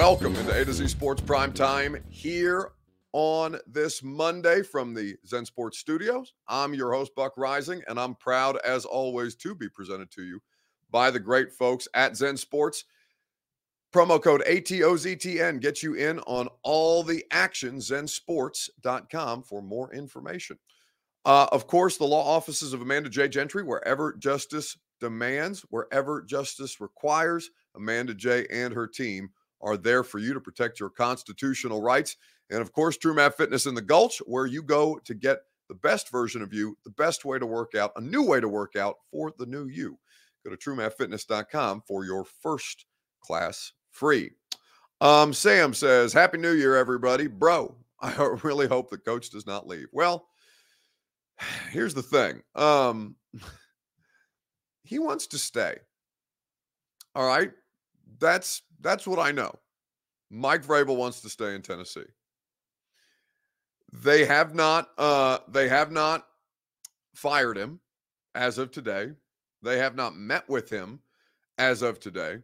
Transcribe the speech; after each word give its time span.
Welcome 0.00 0.34
into 0.36 0.58
A 0.58 0.64
to 0.64 0.72
Z 0.72 0.88
Sports 0.88 1.20
Prime 1.20 1.52
Time 1.52 2.02
here 2.08 2.70
on 3.12 3.58
this 3.66 4.02
Monday 4.02 4.62
from 4.62 4.94
the 4.94 5.14
Zen 5.26 5.44
Sports 5.44 5.78
Studios. 5.78 6.32
I'm 6.48 6.72
your 6.72 6.94
host, 6.94 7.14
Buck 7.14 7.34
Rising, 7.36 7.82
and 7.86 8.00
I'm 8.00 8.14
proud, 8.14 8.56
as 8.64 8.86
always, 8.86 9.34
to 9.36 9.54
be 9.54 9.68
presented 9.68 10.10
to 10.12 10.22
you 10.22 10.40
by 10.90 11.10
the 11.10 11.20
great 11.20 11.52
folks 11.52 11.86
at 11.92 12.16
Zen 12.16 12.38
Sports. 12.38 12.86
Promo 13.92 14.20
code 14.20 14.42
ATOZTN 14.48 15.60
gets 15.60 15.82
you 15.82 15.92
in 15.92 16.18
on 16.20 16.48
all 16.62 17.02
the 17.02 17.22
action, 17.30 17.76
zensports.com 17.76 19.42
for 19.42 19.60
more 19.60 19.92
information. 19.92 20.58
Uh, 21.26 21.46
of 21.52 21.66
course, 21.66 21.98
the 21.98 22.06
law 22.06 22.24
offices 22.24 22.72
of 22.72 22.80
Amanda 22.80 23.10
J. 23.10 23.28
Gentry, 23.28 23.62
wherever 23.62 24.14
justice 24.14 24.78
demands, 24.98 25.60
wherever 25.68 26.22
justice 26.22 26.80
requires, 26.80 27.50
Amanda 27.74 28.14
J. 28.14 28.46
and 28.50 28.72
her 28.72 28.86
team 28.86 29.28
are 29.62 29.76
there 29.76 30.02
for 30.02 30.18
you 30.18 30.34
to 30.34 30.40
protect 30.40 30.80
your 30.80 30.90
constitutional 30.90 31.82
rights. 31.82 32.16
And 32.50 32.60
of 32.60 32.72
course, 32.72 32.96
True 32.96 33.14
Math 33.14 33.36
Fitness 33.36 33.66
in 33.66 33.74
the 33.74 33.82
Gulch, 33.82 34.18
where 34.26 34.46
you 34.46 34.62
go 34.62 34.98
to 35.04 35.14
get 35.14 35.40
the 35.68 35.74
best 35.74 36.10
version 36.10 36.42
of 36.42 36.52
you, 36.52 36.76
the 36.84 36.90
best 36.90 37.24
way 37.24 37.38
to 37.38 37.46
work 37.46 37.74
out, 37.74 37.92
a 37.96 38.00
new 38.00 38.22
way 38.22 38.40
to 38.40 38.48
work 38.48 38.76
out 38.76 38.96
for 39.10 39.32
the 39.38 39.46
new 39.46 39.66
you. 39.66 39.98
Go 40.44 40.50
to 40.50 40.56
truemathfitness.com 40.56 41.82
for 41.86 42.04
your 42.04 42.24
first 42.24 42.86
class 43.20 43.72
free. 43.90 44.32
Um, 45.00 45.32
Sam 45.32 45.72
says, 45.72 46.12
Happy 46.12 46.38
New 46.38 46.52
Year, 46.52 46.76
everybody. 46.76 47.26
Bro, 47.26 47.76
I 48.00 48.14
really 48.42 48.66
hope 48.66 48.90
the 48.90 48.98
coach 48.98 49.30
does 49.30 49.46
not 49.46 49.66
leave. 49.66 49.86
Well, 49.92 50.26
here's 51.70 51.94
the 51.94 52.02
thing. 52.02 52.42
Um, 52.54 53.16
he 54.82 54.98
wants 54.98 55.28
to 55.28 55.38
stay. 55.38 55.76
All 57.14 57.26
right. 57.26 57.52
That's 58.18 58.62
that's 58.80 59.06
what 59.06 59.18
I 59.18 59.32
know. 59.32 59.52
Mike 60.30 60.64
Vrabel 60.64 60.96
wants 60.96 61.20
to 61.22 61.28
stay 61.28 61.54
in 61.54 61.62
Tennessee. 61.62 62.04
They 63.92 64.24
have 64.24 64.54
not 64.54 64.90
uh 64.98 65.38
they 65.48 65.68
have 65.68 65.90
not 65.90 66.26
fired 67.14 67.56
him 67.56 67.80
as 68.34 68.58
of 68.58 68.70
today. 68.70 69.10
They 69.62 69.78
have 69.78 69.96
not 69.96 70.16
met 70.16 70.48
with 70.48 70.70
him 70.70 71.00
as 71.58 71.82
of 71.82 71.98
today. 71.98 72.38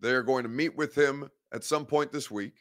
They 0.00 0.12
are 0.12 0.22
going 0.22 0.44
to 0.44 0.48
meet 0.48 0.76
with 0.76 0.94
him 0.94 1.28
at 1.52 1.64
some 1.64 1.84
point 1.84 2.12
this 2.12 2.30
week. 2.30 2.54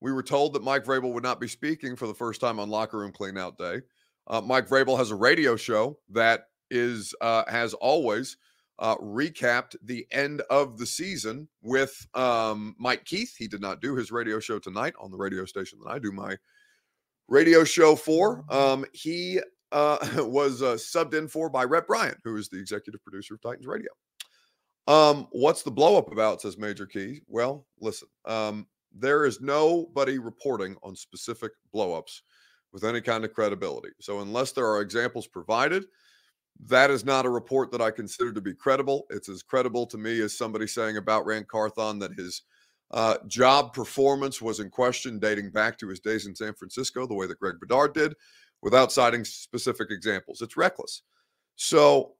We 0.00 0.12
were 0.12 0.22
told 0.22 0.52
that 0.52 0.62
Mike 0.62 0.84
Vrabel 0.84 1.12
would 1.12 1.22
not 1.22 1.40
be 1.40 1.48
speaking 1.48 1.96
for 1.96 2.06
the 2.06 2.14
first 2.14 2.40
time 2.40 2.60
on 2.60 2.70
Locker 2.70 2.98
Room 2.98 3.12
Cleanout 3.12 3.56
Day. 3.56 3.80
Uh, 4.26 4.40
Mike 4.40 4.68
Vrabel 4.68 4.98
has 4.98 5.10
a 5.10 5.16
radio 5.16 5.56
show 5.56 5.98
that 6.10 6.48
is 6.70 7.14
uh, 7.20 7.44
has 7.48 7.74
always 7.74 8.36
uh, 8.78 8.96
recapped 8.96 9.76
the 9.82 10.06
end 10.10 10.42
of 10.50 10.78
the 10.78 10.86
season 10.86 11.48
with 11.62 12.06
um, 12.14 12.74
Mike 12.78 13.04
Keith. 13.04 13.34
He 13.36 13.48
did 13.48 13.60
not 13.60 13.80
do 13.80 13.96
his 13.96 14.10
radio 14.10 14.38
show 14.38 14.58
tonight 14.58 14.94
on 15.00 15.10
the 15.10 15.16
radio 15.16 15.44
station 15.44 15.78
that 15.82 15.90
I 15.90 15.98
do 15.98 16.12
my 16.12 16.36
radio 17.28 17.64
show 17.64 17.96
for. 17.96 18.44
Um, 18.50 18.84
he 18.92 19.40
uh, 19.72 19.98
was 20.18 20.62
uh, 20.62 20.74
subbed 20.74 21.14
in 21.14 21.28
for 21.28 21.48
by 21.48 21.64
Rhett 21.64 21.86
Bryant, 21.86 22.18
who 22.24 22.36
is 22.36 22.48
the 22.48 22.58
executive 22.58 23.02
producer 23.02 23.34
of 23.34 23.42
Titans 23.42 23.66
Radio. 23.66 23.90
Um, 24.86 25.26
what's 25.32 25.62
the 25.62 25.72
blowup 25.72 26.12
about? 26.12 26.42
Says 26.42 26.58
Major 26.58 26.86
Key. 26.86 27.22
Well, 27.26 27.66
listen, 27.80 28.08
um, 28.24 28.66
there 28.94 29.24
is 29.24 29.40
nobody 29.40 30.18
reporting 30.18 30.76
on 30.82 30.94
specific 30.94 31.52
blowups 31.74 32.20
with 32.72 32.84
any 32.84 33.00
kind 33.00 33.24
of 33.24 33.32
credibility. 33.32 33.88
So 34.00 34.20
unless 34.20 34.52
there 34.52 34.66
are 34.66 34.80
examples 34.80 35.26
provided, 35.26 35.86
that 36.64 36.90
is 36.90 37.04
not 37.04 37.26
a 37.26 37.30
report 37.30 37.70
that 37.72 37.80
I 37.80 37.90
consider 37.90 38.32
to 38.32 38.40
be 38.40 38.54
credible. 38.54 39.06
It's 39.10 39.28
as 39.28 39.42
credible 39.42 39.86
to 39.86 39.98
me 39.98 40.20
as 40.20 40.36
somebody 40.36 40.66
saying 40.66 40.96
about 40.96 41.26
Ran 41.26 41.44
Carthon 41.44 41.98
that 41.98 42.14
his 42.14 42.42
uh, 42.92 43.16
job 43.26 43.72
performance 43.72 44.40
was 44.40 44.60
in 44.60 44.70
question 44.70 45.18
dating 45.18 45.50
back 45.50 45.78
to 45.78 45.88
his 45.88 46.00
days 46.00 46.26
in 46.26 46.34
San 46.34 46.54
Francisco, 46.54 47.06
the 47.06 47.14
way 47.14 47.26
that 47.26 47.38
Greg 47.38 47.56
Bedard 47.60 47.94
did, 47.94 48.14
without 48.62 48.92
citing 48.92 49.24
specific 49.24 49.88
examples. 49.90 50.40
It's 50.40 50.56
reckless. 50.56 51.02
So 51.56 52.14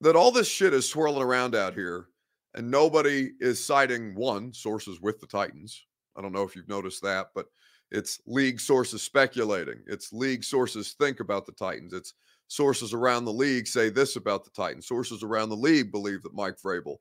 that 0.00 0.16
all 0.16 0.32
this 0.32 0.48
shit 0.48 0.74
is 0.74 0.88
swirling 0.88 1.22
around 1.22 1.54
out 1.54 1.74
here 1.74 2.06
and 2.54 2.70
nobody 2.70 3.30
is 3.40 3.64
citing 3.64 4.14
one 4.14 4.52
sources 4.52 5.00
with 5.00 5.20
the 5.20 5.26
Titans. 5.26 5.86
I 6.16 6.22
don't 6.22 6.32
know 6.32 6.42
if 6.42 6.54
you've 6.54 6.68
noticed 6.68 7.02
that, 7.02 7.28
but 7.34 7.46
it's 7.90 8.20
league 8.26 8.60
sources 8.60 9.02
speculating. 9.02 9.80
It's 9.86 10.12
league 10.12 10.44
sources 10.44 10.94
think 10.98 11.20
about 11.20 11.46
the 11.46 11.52
Titans. 11.52 11.92
It's 11.92 12.14
sources 12.52 12.92
around 12.92 13.24
the 13.24 13.32
league 13.32 13.66
say 13.66 13.88
this 13.88 14.16
about 14.16 14.44
the 14.44 14.50
Titans. 14.50 14.86
Sources 14.86 15.22
around 15.22 15.48
the 15.48 15.56
league 15.56 15.90
believe 15.90 16.22
that 16.22 16.34
Mike 16.34 16.56
Vrabel 16.62 16.96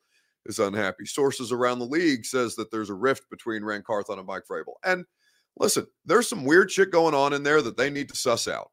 is 0.46 0.60
unhappy. 0.60 1.06
Sources 1.06 1.52
around 1.52 1.80
the 1.80 1.86
league 1.86 2.26
says 2.26 2.56
that 2.56 2.72
there's 2.72 2.90
a 2.90 2.94
rift 2.94 3.30
between 3.30 3.66
Ran 3.66 3.84
Carthon 3.84 4.18
and 4.18 4.26
Mike 4.26 4.44
Vrabel. 4.50 4.76
And 4.86 5.04
listen, 5.58 5.88
there's 6.06 6.30
some 6.30 6.46
weird 6.46 6.72
shit 6.72 6.90
going 6.90 7.14
on 7.14 7.34
in 7.34 7.44
there 7.44 7.62
that 7.62 7.76
they 7.76 7.90
need 7.90 8.08
to 8.08 8.16
suss 8.16 8.48
out. 8.48 8.72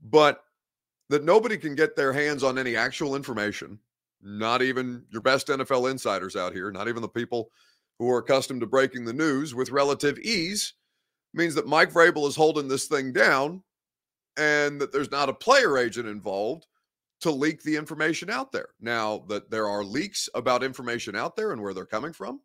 But 0.00 0.44
that 1.08 1.24
nobody 1.24 1.56
can 1.56 1.74
get 1.74 1.96
their 1.96 2.12
hands 2.12 2.44
on 2.44 2.56
any 2.56 2.76
actual 2.76 3.16
information, 3.16 3.80
not 4.22 4.62
even 4.62 5.02
your 5.10 5.22
best 5.22 5.48
NFL 5.48 5.90
insiders 5.90 6.36
out 6.36 6.52
here, 6.52 6.70
not 6.70 6.86
even 6.86 7.02
the 7.02 7.08
people 7.08 7.50
who 7.98 8.08
are 8.08 8.18
accustomed 8.18 8.60
to 8.60 8.66
breaking 8.68 9.04
the 9.04 9.12
news 9.12 9.56
with 9.56 9.72
relative 9.72 10.20
ease, 10.20 10.74
means 11.34 11.56
that 11.56 11.66
Mike 11.66 11.92
Vrabel 11.92 12.28
is 12.28 12.36
holding 12.36 12.68
this 12.68 12.86
thing 12.86 13.12
down 13.12 13.60
and 14.36 14.80
that 14.80 14.92
there's 14.92 15.10
not 15.10 15.28
a 15.28 15.34
player 15.34 15.78
agent 15.78 16.08
involved 16.08 16.66
to 17.20 17.30
leak 17.30 17.62
the 17.62 17.76
information 17.76 18.30
out 18.30 18.50
there. 18.50 18.68
Now, 18.80 19.24
that 19.28 19.50
there 19.50 19.68
are 19.68 19.84
leaks 19.84 20.28
about 20.34 20.64
information 20.64 21.14
out 21.14 21.36
there 21.36 21.52
and 21.52 21.62
where 21.62 21.72
they're 21.72 21.86
coming 21.86 22.12
from, 22.12 22.40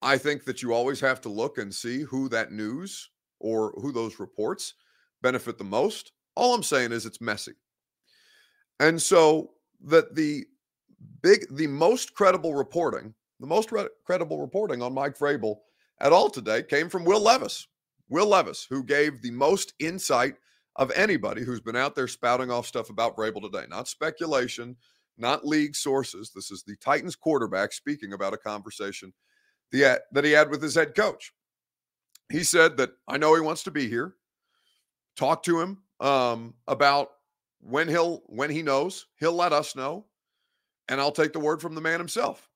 I 0.00 0.18
think 0.18 0.44
that 0.44 0.62
you 0.62 0.72
always 0.72 1.00
have 1.00 1.20
to 1.22 1.28
look 1.28 1.58
and 1.58 1.74
see 1.74 2.02
who 2.02 2.28
that 2.30 2.52
news 2.52 3.10
or 3.40 3.72
who 3.80 3.92
those 3.92 4.20
reports 4.20 4.74
benefit 5.22 5.58
the 5.58 5.64
most. 5.64 6.12
All 6.36 6.54
I'm 6.54 6.62
saying 6.62 6.92
is 6.92 7.06
it's 7.06 7.20
messy. 7.20 7.52
And 8.80 9.00
so 9.00 9.50
that 9.84 10.14
the 10.14 10.44
big, 11.22 11.46
the 11.50 11.66
most 11.66 12.14
credible 12.14 12.54
reporting, 12.54 13.14
the 13.40 13.46
most 13.46 13.72
re- 13.72 13.88
credible 14.04 14.40
reporting 14.40 14.82
on 14.82 14.94
Mike 14.94 15.18
Vrabel 15.18 15.56
at 16.00 16.12
all 16.12 16.28
today 16.28 16.62
came 16.62 16.88
from 16.88 17.04
Will 17.04 17.20
Levis. 17.20 17.66
Will 18.08 18.26
Levis, 18.26 18.66
who 18.68 18.84
gave 18.84 19.22
the 19.22 19.30
most 19.30 19.74
insight 19.78 20.34
of 20.76 20.90
anybody 20.92 21.42
who's 21.42 21.60
been 21.60 21.76
out 21.76 21.94
there 21.94 22.08
spouting 22.08 22.50
off 22.50 22.66
stuff 22.66 22.90
about 22.90 23.16
Vrabel 23.16 23.42
today. 23.42 23.66
Not 23.68 23.88
speculation, 23.88 24.76
not 25.16 25.46
league 25.46 25.76
sources. 25.76 26.32
This 26.34 26.50
is 26.50 26.62
the 26.62 26.76
Titans 26.76 27.16
quarterback 27.16 27.72
speaking 27.72 28.12
about 28.12 28.34
a 28.34 28.38
conversation 28.38 29.12
the, 29.70 30.00
that 30.12 30.24
he 30.24 30.32
had 30.32 30.50
with 30.50 30.62
his 30.62 30.74
head 30.74 30.94
coach. 30.94 31.32
He 32.30 32.42
said 32.42 32.76
that 32.78 32.90
I 33.06 33.18
know 33.18 33.34
he 33.34 33.40
wants 33.40 33.62
to 33.64 33.70
be 33.70 33.88
here. 33.88 34.14
Talk 35.16 35.42
to 35.44 35.60
him 35.60 35.78
um, 36.00 36.54
about 36.66 37.10
when 37.60 37.88
he'll 37.88 38.22
when 38.26 38.50
he 38.50 38.62
knows 38.62 39.06
he'll 39.20 39.32
let 39.32 39.52
us 39.52 39.76
know, 39.76 40.06
and 40.88 41.00
I'll 41.00 41.12
take 41.12 41.32
the 41.32 41.38
word 41.40 41.60
from 41.60 41.74
the 41.74 41.80
man 41.80 42.00
himself. 42.00 42.48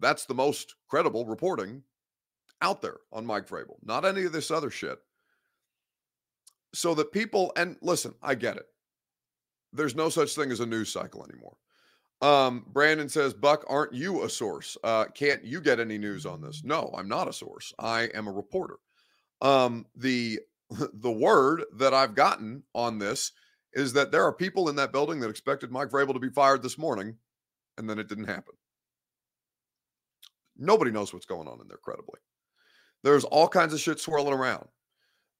That's 0.00 0.26
the 0.26 0.34
most 0.34 0.74
credible 0.88 1.26
reporting 1.26 1.82
out 2.60 2.82
there 2.82 2.98
on 3.12 3.26
Mike 3.26 3.48
Vrabel, 3.48 3.76
not 3.82 4.04
any 4.04 4.24
of 4.24 4.32
this 4.32 4.50
other 4.50 4.70
shit. 4.70 4.98
So 6.74 6.94
that 6.94 7.12
people, 7.12 7.52
and 7.56 7.76
listen, 7.80 8.14
I 8.22 8.34
get 8.34 8.56
it. 8.56 8.66
There's 9.72 9.94
no 9.96 10.08
such 10.08 10.34
thing 10.34 10.50
as 10.50 10.60
a 10.60 10.66
news 10.66 10.92
cycle 10.92 11.24
anymore. 11.24 11.56
Um, 12.20 12.64
Brandon 12.66 13.08
says, 13.08 13.32
Buck, 13.32 13.64
aren't 13.68 13.94
you 13.94 14.24
a 14.24 14.28
source? 14.28 14.76
Uh, 14.82 15.06
can't 15.06 15.44
you 15.44 15.60
get 15.60 15.78
any 15.80 15.98
news 15.98 16.26
on 16.26 16.40
this? 16.42 16.62
No, 16.64 16.92
I'm 16.96 17.08
not 17.08 17.28
a 17.28 17.32
source. 17.32 17.72
I 17.78 18.08
am 18.14 18.26
a 18.26 18.32
reporter. 18.32 18.76
Um, 19.40 19.86
the 19.94 20.40
the 20.92 21.12
word 21.12 21.64
that 21.76 21.94
I've 21.94 22.14
gotten 22.14 22.62
on 22.74 22.98
this 22.98 23.32
is 23.72 23.92
that 23.94 24.10
there 24.10 24.24
are 24.24 24.32
people 24.32 24.68
in 24.68 24.76
that 24.76 24.92
building 24.92 25.20
that 25.20 25.30
expected 25.30 25.70
Mike 25.70 25.88
Vrabel 25.90 26.14
to 26.14 26.20
be 26.20 26.30
fired 26.30 26.62
this 26.62 26.78
morning, 26.78 27.16
and 27.76 27.88
then 27.88 27.98
it 27.98 28.08
didn't 28.08 28.24
happen. 28.24 28.54
Nobody 30.56 30.90
knows 30.90 31.12
what's 31.12 31.26
going 31.26 31.46
on 31.46 31.60
in 31.60 31.68
there 31.68 31.78
credibly. 31.78 32.18
There's 33.02 33.24
all 33.24 33.48
kinds 33.48 33.72
of 33.72 33.80
shit 33.80 34.00
swirling 34.00 34.34
around. 34.34 34.66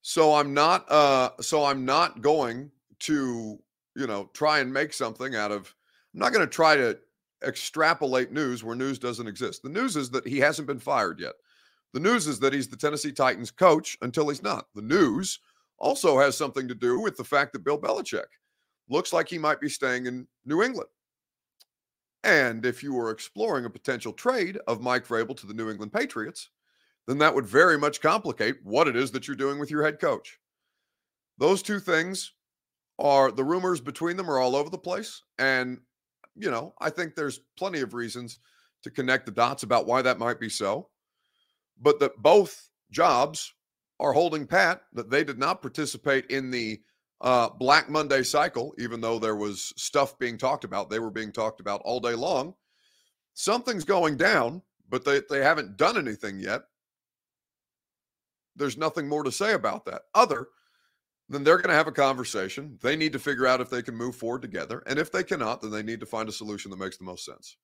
So 0.02 0.34
I'm 0.34 0.54
not 0.54 0.90
uh 0.90 1.30
so 1.40 1.64
I'm 1.64 1.84
not 1.84 2.22
going 2.22 2.70
to, 3.00 3.58
you 3.96 4.06
know, 4.06 4.30
try 4.32 4.60
and 4.60 4.72
make 4.72 4.92
something 4.92 5.34
out 5.34 5.52
of 5.52 5.74
I'm 6.14 6.20
not 6.20 6.32
going 6.32 6.46
to 6.46 6.52
try 6.52 6.76
to 6.76 6.98
extrapolate 7.44 8.32
news 8.32 8.64
where 8.64 8.74
news 8.74 8.98
doesn't 8.98 9.26
exist. 9.26 9.62
The 9.62 9.68
news 9.68 9.96
is 9.96 10.10
that 10.10 10.26
he 10.26 10.38
hasn't 10.38 10.66
been 10.68 10.80
fired 10.80 11.20
yet. 11.20 11.34
The 11.94 12.00
news 12.00 12.26
is 12.26 12.38
that 12.40 12.52
he's 12.52 12.68
the 12.68 12.76
Tennessee 12.76 13.12
Titans 13.12 13.50
coach 13.50 13.96
until 14.02 14.28
he's 14.28 14.42
not. 14.42 14.66
The 14.74 14.82
news 14.82 15.38
also 15.78 16.18
has 16.18 16.36
something 16.36 16.68
to 16.68 16.74
do 16.74 17.00
with 17.00 17.16
the 17.16 17.24
fact 17.24 17.52
that 17.52 17.64
Bill 17.64 17.80
Belichick 17.80 18.26
looks 18.88 19.12
like 19.12 19.28
he 19.28 19.38
might 19.38 19.60
be 19.60 19.68
staying 19.68 20.06
in 20.06 20.26
New 20.44 20.62
England. 20.62 20.88
And 22.24 22.66
if 22.66 22.82
you 22.82 22.92
were 22.92 23.10
exploring 23.10 23.64
a 23.64 23.70
potential 23.70 24.12
trade 24.12 24.58
of 24.66 24.82
Mike 24.82 25.06
Vrabel 25.06 25.36
to 25.36 25.46
the 25.46 25.54
New 25.54 25.70
England 25.70 25.92
Patriots, 25.92 26.50
then 27.08 27.18
that 27.18 27.34
would 27.34 27.46
very 27.46 27.78
much 27.78 28.02
complicate 28.02 28.56
what 28.62 28.86
it 28.86 28.94
is 28.94 29.12
that 29.12 29.26
you're 29.26 29.34
doing 29.34 29.58
with 29.58 29.70
your 29.70 29.82
head 29.82 29.98
coach. 29.98 30.38
Those 31.38 31.62
two 31.62 31.80
things 31.80 32.34
are 32.98 33.32
the 33.32 33.44
rumors 33.44 33.80
between 33.80 34.18
them 34.18 34.30
are 34.30 34.38
all 34.38 34.54
over 34.54 34.68
the 34.68 34.76
place. 34.76 35.22
And, 35.38 35.78
you 36.36 36.50
know, 36.50 36.74
I 36.78 36.90
think 36.90 37.14
there's 37.14 37.40
plenty 37.56 37.80
of 37.80 37.94
reasons 37.94 38.40
to 38.82 38.90
connect 38.90 39.24
the 39.24 39.32
dots 39.32 39.62
about 39.62 39.86
why 39.86 40.02
that 40.02 40.18
might 40.18 40.38
be 40.38 40.50
so, 40.50 40.90
but 41.80 41.98
that 42.00 42.18
both 42.18 42.68
jobs 42.90 43.54
are 43.98 44.12
holding 44.12 44.46
pat, 44.46 44.82
that 44.92 45.08
they 45.08 45.24
did 45.24 45.38
not 45.38 45.62
participate 45.62 46.26
in 46.26 46.50
the 46.50 46.78
uh, 47.22 47.48
Black 47.48 47.88
Monday 47.88 48.22
cycle, 48.22 48.74
even 48.78 49.00
though 49.00 49.18
there 49.18 49.34
was 49.34 49.72
stuff 49.78 50.18
being 50.18 50.36
talked 50.36 50.64
about. 50.64 50.90
They 50.90 50.98
were 50.98 51.10
being 51.10 51.32
talked 51.32 51.60
about 51.60 51.80
all 51.86 52.00
day 52.00 52.14
long. 52.14 52.52
Something's 53.32 53.84
going 53.84 54.18
down, 54.18 54.60
but 54.90 55.06
they, 55.06 55.22
they 55.30 55.40
haven't 55.42 55.78
done 55.78 55.96
anything 55.96 56.38
yet. 56.38 56.64
There's 58.58 58.76
nothing 58.76 59.08
more 59.08 59.22
to 59.22 59.32
say 59.32 59.52
about 59.54 59.84
that 59.86 60.02
other 60.14 60.48
than 61.28 61.44
they're 61.44 61.56
going 61.58 61.68
to 61.68 61.74
have 61.74 61.86
a 61.86 61.92
conversation. 61.92 62.78
They 62.82 62.96
need 62.96 63.12
to 63.12 63.18
figure 63.18 63.46
out 63.46 63.60
if 63.60 63.70
they 63.70 63.82
can 63.82 63.94
move 63.94 64.16
forward 64.16 64.42
together. 64.42 64.82
And 64.86 64.98
if 64.98 65.12
they 65.12 65.22
cannot, 65.22 65.60
then 65.60 65.70
they 65.70 65.82
need 65.82 66.00
to 66.00 66.06
find 66.06 66.28
a 66.28 66.32
solution 66.32 66.70
that 66.70 66.78
makes 66.78 66.96
the 66.96 67.04
most 67.04 67.24
sense. 67.24 67.56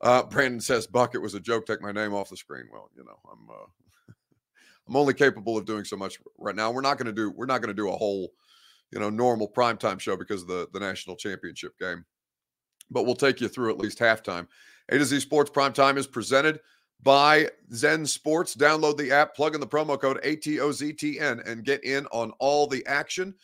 Uh, 0.00 0.24
Brandon 0.24 0.60
says, 0.60 0.86
Buck, 0.86 1.14
it 1.14 1.22
was 1.22 1.34
a 1.34 1.40
joke. 1.40 1.66
Take 1.66 1.80
my 1.80 1.92
name 1.92 2.14
off 2.14 2.30
the 2.30 2.36
screen. 2.36 2.64
Well, 2.70 2.90
you 2.96 3.04
know, 3.04 3.18
I'm 3.30 3.48
uh, 3.48 4.12
I'm 4.88 4.96
only 4.96 5.14
capable 5.14 5.56
of 5.56 5.64
doing 5.64 5.84
so 5.84 5.96
much 5.96 6.18
right 6.38 6.54
now. 6.54 6.70
We're 6.70 6.82
not 6.82 6.98
going 6.98 7.06
to 7.06 7.12
do 7.12 7.30
we're 7.30 7.46
not 7.46 7.62
going 7.62 7.74
to 7.74 7.82
do 7.82 7.88
a 7.88 7.96
whole, 7.96 8.32
you 8.90 9.00
know, 9.00 9.08
normal 9.08 9.48
primetime 9.48 9.98
show 9.98 10.16
because 10.16 10.42
of 10.42 10.48
the 10.48 10.68
the 10.72 10.80
national 10.80 11.16
championship 11.16 11.78
game. 11.78 12.04
But 12.90 13.04
we'll 13.04 13.16
take 13.16 13.40
you 13.40 13.48
through 13.48 13.70
at 13.70 13.78
least 13.78 13.98
halftime. 13.98 14.48
A 14.90 14.98
to 14.98 15.04
Z 15.04 15.20
Sports 15.20 15.50
Primetime 15.50 15.96
is 15.96 16.06
presented 16.06 16.60
by 17.02 17.48
Zen 17.72 18.06
Sports. 18.06 18.56
Download 18.56 18.96
the 18.96 19.12
app, 19.12 19.34
plug 19.34 19.54
in 19.54 19.60
the 19.60 19.66
promo 19.66 20.00
code 20.00 20.20
ATOZTN, 20.22 21.46
and 21.46 21.64
get 21.64 21.84
in 21.84 22.06
on 22.06 22.32
all 22.38 22.66
the 22.66 22.84
action. 22.86 23.34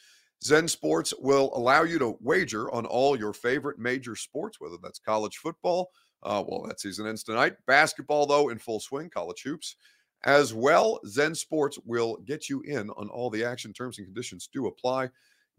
Zen 0.42 0.66
Sports 0.66 1.14
will 1.18 1.50
allow 1.54 1.82
you 1.82 1.98
to 2.00 2.16
wager 2.20 2.72
on 2.72 2.84
all 2.86 3.16
your 3.16 3.32
favorite 3.32 3.78
major 3.78 4.16
sports, 4.16 4.60
whether 4.60 4.76
that's 4.82 4.98
college 4.98 5.38
football. 5.38 5.90
Uh, 6.22 6.42
well, 6.46 6.64
that 6.66 6.80
season 6.80 7.06
ends 7.06 7.22
tonight. 7.22 7.54
Basketball, 7.66 8.26
though, 8.26 8.48
in 8.48 8.58
full 8.58 8.80
swing, 8.80 9.08
college 9.08 9.42
hoops 9.42 9.76
as 10.24 10.54
well. 10.54 11.00
Zen 11.06 11.34
Sports 11.34 11.78
will 11.84 12.16
get 12.18 12.48
you 12.48 12.60
in 12.62 12.90
on 12.90 13.08
all 13.08 13.30
the 13.30 13.44
action. 13.44 13.72
Terms 13.72 13.98
and 13.98 14.06
conditions 14.06 14.48
do 14.52 14.66
apply. 14.66 15.10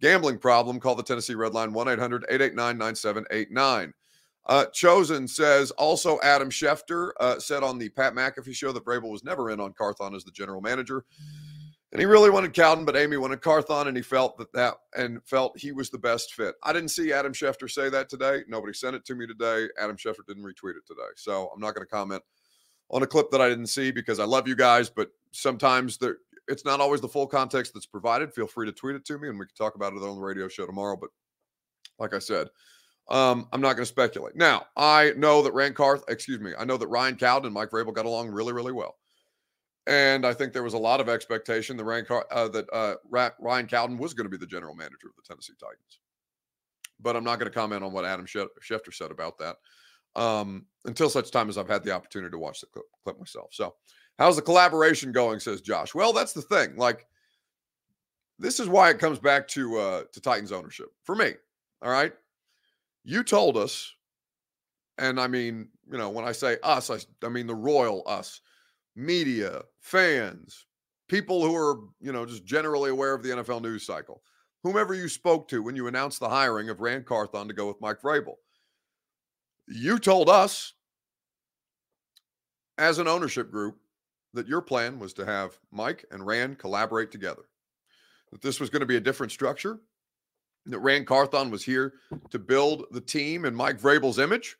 Gambling 0.01 0.39
problem, 0.39 0.79
call 0.79 0.95
the 0.95 1.03
Tennessee 1.03 1.35
Red 1.35 1.53
Line 1.53 1.71
1 1.71 1.87
800 1.87 2.25
889 2.29 2.77
9789. 2.77 3.93
Uh, 4.45 4.65
Chosen 4.73 5.27
says 5.27 5.71
also 5.71 6.19
Adam 6.21 6.49
Schefter 6.49 7.11
uh, 7.19 7.39
said 7.39 7.63
on 7.63 7.77
the 7.77 7.89
Pat 7.89 8.13
McAfee 8.13 8.53
show 8.53 8.71
that 8.71 8.83
Vrabel 8.83 9.11
was 9.11 9.23
never 9.23 9.51
in 9.51 9.59
on 9.59 9.73
Carthon 9.73 10.13
as 10.13 10.23
the 10.23 10.31
general 10.31 10.61
manager. 10.61 11.05
And 11.93 11.99
he 11.99 12.07
really 12.07 12.31
wanted 12.31 12.53
Cowden, 12.53 12.85
but 12.85 12.95
Amy 12.95 13.17
wanted 13.17 13.41
Carthon, 13.41 13.87
and 13.87 13.95
he 13.95 14.01
felt 14.01 14.35
that 14.39 14.51
that 14.53 14.73
and 14.97 15.23
felt 15.25 15.57
he 15.57 15.71
was 15.71 15.91
the 15.91 15.97
best 15.99 16.33
fit. 16.33 16.55
I 16.63 16.73
didn't 16.73 16.89
see 16.89 17.13
Adam 17.13 17.33
Schefter 17.33 17.69
say 17.69 17.87
that 17.89 18.09
today. 18.09 18.41
Nobody 18.47 18.73
sent 18.73 18.95
it 18.95 19.05
to 19.05 19.15
me 19.15 19.27
today. 19.27 19.67
Adam 19.79 19.95
Schefter 19.95 20.25
didn't 20.27 20.43
retweet 20.43 20.75
it 20.75 20.87
today, 20.87 21.01
so 21.15 21.51
I'm 21.53 21.61
not 21.61 21.75
going 21.75 21.85
to 21.85 21.91
comment 21.91 22.23
on 22.89 23.03
a 23.03 23.07
clip 23.07 23.29
that 23.29 23.41
I 23.41 23.47
didn't 23.47 23.67
see 23.67 23.91
because 23.91 24.19
I 24.19 24.25
love 24.25 24.47
you 24.47 24.55
guys, 24.55 24.89
but 24.89 25.09
sometimes 25.31 25.99
there 25.99 26.17
it's 26.47 26.65
not 26.65 26.81
always 26.81 26.99
the 26.99 27.07
full 27.07 27.27
context 27.27 27.73
that's 27.73 27.85
provided. 27.85 28.33
Feel 28.33 28.47
free 28.47 28.65
to 28.65 28.73
tweet 28.73 28.95
it 28.95 29.05
to 29.05 29.17
me, 29.17 29.29
and 29.29 29.39
we 29.39 29.45
can 29.45 29.55
talk 29.55 29.75
about 29.75 29.93
it 29.93 30.01
on 30.01 30.15
the 30.15 30.21
radio 30.21 30.47
show 30.47 30.65
tomorrow. 30.65 30.97
But 30.99 31.11
like 31.99 32.13
I 32.13 32.19
said, 32.19 32.47
um, 33.09 33.47
I'm 33.51 33.61
not 33.61 33.73
going 33.73 33.83
to 33.83 33.85
speculate. 33.85 34.35
Now, 34.35 34.65
I 34.77 35.11
know 35.17 35.41
that 35.41 35.53
Ran 35.53 35.73
Carth, 35.73 36.03
excuse 36.07 36.39
me, 36.39 36.53
I 36.57 36.65
know 36.65 36.77
that 36.77 36.87
Ryan 36.87 37.15
Cowden 37.15 37.47
and 37.47 37.53
Mike 37.53 37.69
Vrabel 37.69 37.93
got 37.93 38.05
along 38.05 38.29
really, 38.29 38.53
really 38.53 38.71
well. 38.71 38.95
And 39.85 40.25
I 40.25 40.33
think 40.33 40.53
there 40.53 40.63
was 40.63 40.75
a 40.75 40.79
lot 40.79 41.01
of 41.01 41.09
expectation 41.09 41.75
that 41.75 41.83
Ryan, 41.83 42.05
uh, 42.31 42.47
that 42.49 42.65
uh, 42.71 42.95
Ryan 43.39 43.67
Cowden 43.67 43.97
was 43.97 44.13
going 44.13 44.25
to 44.25 44.29
be 44.29 44.37
the 44.37 44.47
general 44.47 44.75
manager 44.75 45.07
of 45.07 45.15
the 45.17 45.23
Tennessee 45.27 45.53
Titans. 45.59 45.99
But 47.01 47.17
I'm 47.17 47.25
not 47.25 47.37
going 47.37 47.51
to 47.51 47.57
comment 47.57 47.83
on 47.83 47.91
what 47.91 48.05
Adam 48.05 48.25
Schefter 48.25 48.93
said 48.93 49.11
about 49.11 49.37
that 49.39 49.57
um, 50.15 50.65
until 50.85 51.09
such 51.09 51.31
time 51.31 51.49
as 51.49 51.57
I've 51.57 51.67
had 51.67 51.83
the 51.83 51.91
opportunity 51.91 52.31
to 52.31 52.37
watch 52.37 52.61
the 52.61 52.67
clip, 52.67 52.85
clip 53.03 53.19
myself. 53.19 53.49
So, 53.51 53.75
how's 54.17 54.35
the 54.35 54.41
collaboration 54.41 55.11
going? 55.11 55.39
Says 55.39 55.61
Josh. 55.61 55.93
Well, 55.93 56.13
that's 56.13 56.33
the 56.33 56.41
thing. 56.41 56.77
Like, 56.77 57.05
this 58.39 58.59
is 58.59 58.67
why 58.67 58.89
it 58.89 58.99
comes 58.99 59.19
back 59.19 59.47
to 59.49 59.77
uh, 59.77 60.03
to 60.11 60.21
Titans 60.21 60.51
ownership 60.51 60.87
for 61.03 61.15
me. 61.15 61.33
All 61.81 61.91
right, 61.91 62.13
you 63.03 63.23
told 63.23 63.57
us, 63.57 63.93
and 64.97 65.19
I 65.19 65.27
mean, 65.27 65.69
you 65.91 65.97
know, 65.97 66.09
when 66.09 66.25
I 66.25 66.31
say 66.31 66.57
us, 66.63 66.89
I, 66.89 66.97
I 67.25 67.29
mean 67.29 67.47
the 67.47 67.55
royal 67.55 68.03
us, 68.05 68.41
media, 68.95 69.61
fans, 69.81 70.65
people 71.07 71.43
who 71.43 71.55
are, 71.55 71.79
you 71.99 72.11
know, 72.11 72.25
just 72.25 72.45
generally 72.45 72.89
aware 72.89 73.13
of 73.13 73.23
the 73.23 73.29
NFL 73.29 73.61
news 73.61 73.85
cycle, 73.85 74.21
whomever 74.63 74.93
you 74.93 75.07
spoke 75.07 75.47
to 75.49 75.61
when 75.61 75.75
you 75.75 75.87
announced 75.87 76.19
the 76.19 76.29
hiring 76.29 76.69
of 76.69 76.79
Ran 76.79 77.03
Carthon 77.03 77.47
to 77.47 77.53
go 77.53 77.67
with 77.67 77.81
Mike 77.81 78.01
Vrabel. 78.01 78.35
You 79.67 79.99
told 79.99 80.29
us 80.29 80.73
as 82.77 82.97
an 82.97 83.07
ownership 83.07 83.51
group 83.51 83.77
that 84.33 84.47
your 84.47 84.61
plan 84.61 84.99
was 84.99 85.13
to 85.13 85.25
have 85.25 85.57
Mike 85.71 86.05
and 86.11 86.25
Ran 86.25 86.55
collaborate 86.55 87.11
together, 87.11 87.43
that 88.31 88.41
this 88.41 88.59
was 88.59 88.69
going 88.69 88.79
to 88.79 88.85
be 88.85 88.97
a 88.97 89.01
different 89.01 89.31
structure, 89.31 89.79
that 90.65 90.79
Ran 90.79 91.05
Carthon 91.05 91.51
was 91.51 91.63
here 91.63 91.93
to 92.29 92.39
build 92.39 92.85
the 92.91 93.01
team 93.01 93.45
in 93.45 93.53
Mike 93.55 93.79
Vrabel's 93.79 94.19
image, 94.19 94.55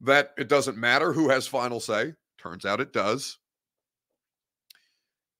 that 0.00 0.32
it 0.36 0.48
doesn't 0.48 0.76
matter 0.76 1.12
who 1.12 1.28
has 1.28 1.46
final 1.46 1.80
say. 1.80 2.14
Turns 2.38 2.64
out 2.64 2.80
it 2.80 2.92
does. 2.92 3.38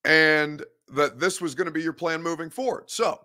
And 0.04 0.64
that 0.88 1.18
this 1.18 1.40
was 1.40 1.54
going 1.54 1.66
to 1.66 1.72
be 1.72 1.82
your 1.82 1.92
plan 1.92 2.22
moving 2.22 2.50
forward. 2.50 2.84
So, 2.90 3.20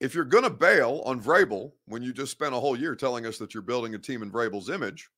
if 0.00 0.14
you're 0.14 0.24
going 0.24 0.44
to 0.44 0.50
bail 0.50 1.02
on 1.04 1.20
Vrabel 1.20 1.72
when 1.86 2.02
you 2.02 2.12
just 2.12 2.32
spent 2.32 2.54
a 2.54 2.60
whole 2.60 2.78
year 2.78 2.94
telling 2.94 3.26
us 3.26 3.38
that 3.38 3.54
you're 3.54 3.62
building 3.62 3.94
a 3.94 3.98
team 3.98 4.22
in 4.22 4.30
Vrabel's 4.30 4.70
image, 4.70 5.08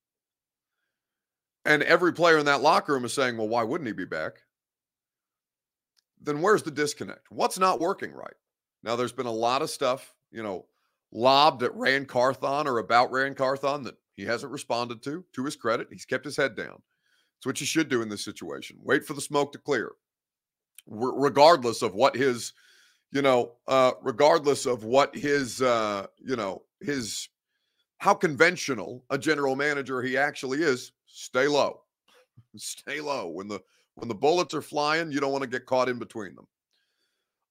and 1.64 1.82
every 1.82 2.12
player 2.12 2.38
in 2.38 2.46
that 2.46 2.62
locker 2.62 2.92
room 2.92 3.04
is 3.04 3.12
saying, 3.12 3.36
well, 3.36 3.48
why 3.48 3.62
wouldn't 3.62 3.88
he 3.88 3.92
be 3.92 4.04
back? 4.04 4.34
Then 6.20 6.40
where's 6.40 6.62
the 6.62 6.70
disconnect? 6.70 7.26
What's 7.30 7.58
not 7.58 7.80
working 7.80 8.12
right? 8.12 8.34
Now, 8.82 8.96
there's 8.96 9.12
been 9.12 9.26
a 9.26 9.32
lot 9.32 9.62
of 9.62 9.70
stuff 9.70 10.14
you 10.30 10.42
know, 10.42 10.66
lobbed 11.12 11.62
at 11.62 11.74
Ran 11.74 12.06
Carthon 12.06 12.66
or 12.66 12.78
about 12.78 13.10
Ran 13.10 13.34
Carthon 13.34 13.82
that 13.84 13.96
he 14.14 14.24
hasn't 14.24 14.52
responded 14.52 15.02
to. 15.02 15.24
To 15.34 15.44
his 15.44 15.56
credit, 15.56 15.88
he's 15.90 16.04
kept 16.04 16.24
his 16.24 16.36
head 16.36 16.56
down. 16.56 16.82
It's 17.38 17.46
what 17.46 17.60
you 17.60 17.66
should 17.66 17.88
do 17.88 18.02
in 18.02 18.08
this 18.08 18.24
situation. 18.24 18.78
Wait 18.82 19.04
for 19.04 19.14
the 19.14 19.20
smoke 19.20 19.52
to 19.52 19.58
clear, 19.58 19.92
R- 20.90 21.18
regardless 21.18 21.82
of 21.82 21.94
what 21.94 22.16
his, 22.16 22.52
you 23.12 23.22
know, 23.22 23.52
uh, 23.68 23.92
regardless 24.02 24.66
of 24.66 24.84
what 24.84 25.14
his, 25.14 25.60
uh, 25.62 26.06
you 26.18 26.36
know, 26.36 26.62
his, 26.80 27.28
how 27.98 28.14
conventional 28.14 29.04
a 29.10 29.18
general 29.18 29.56
manager 29.56 30.02
he 30.02 30.16
actually 30.16 30.62
is. 30.62 30.92
Stay 31.06 31.46
low, 31.46 31.80
stay 32.56 33.00
low. 33.00 33.28
When 33.28 33.48
the 33.48 33.60
when 33.94 34.08
the 34.08 34.14
bullets 34.14 34.52
are 34.52 34.62
flying, 34.62 35.10
you 35.10 35.20
don't 35.20 35.32
want 35.32 35.42
to 35.42 35.48
get 35.48 35.64
caught 35.64 35.88
in 35.88 35.98
between 35.98 36.34
them 36.34 36.46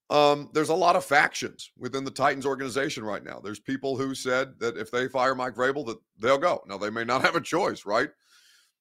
um, 0.10 0.50
there's 0.54 0.70
a 0.70 0.76
lot 0.76 0.96
of 0.96 1.04
factions 1.04 1.72
within 1.78 2.04
the 2.04 2.12
Titans 2.12 2.46
organization 2.46 3.04
right 3.04 3.24
now. 3.24 3.40
There's 3.44 3.60
people 3.60 3.98
who 3.98 4.14
said 4.14 4.60
that 4.60 4.78
if 4.78 4.92
they 4.92 5.08
fire 5.08 5.34
Mike 5.34 5.56
Vrabel, 5.56 5.86
that 5.88 5.98
they'll 6.20 6.38
go. 6.38 6.64
Now 6.68 6.78
they 6.78 6.90
may 6.90 7.04
not 7.04 7.22
have 7.26 7.36
a 7.36 7.42
choice, 7.42 7.86
right? 7.86 8.10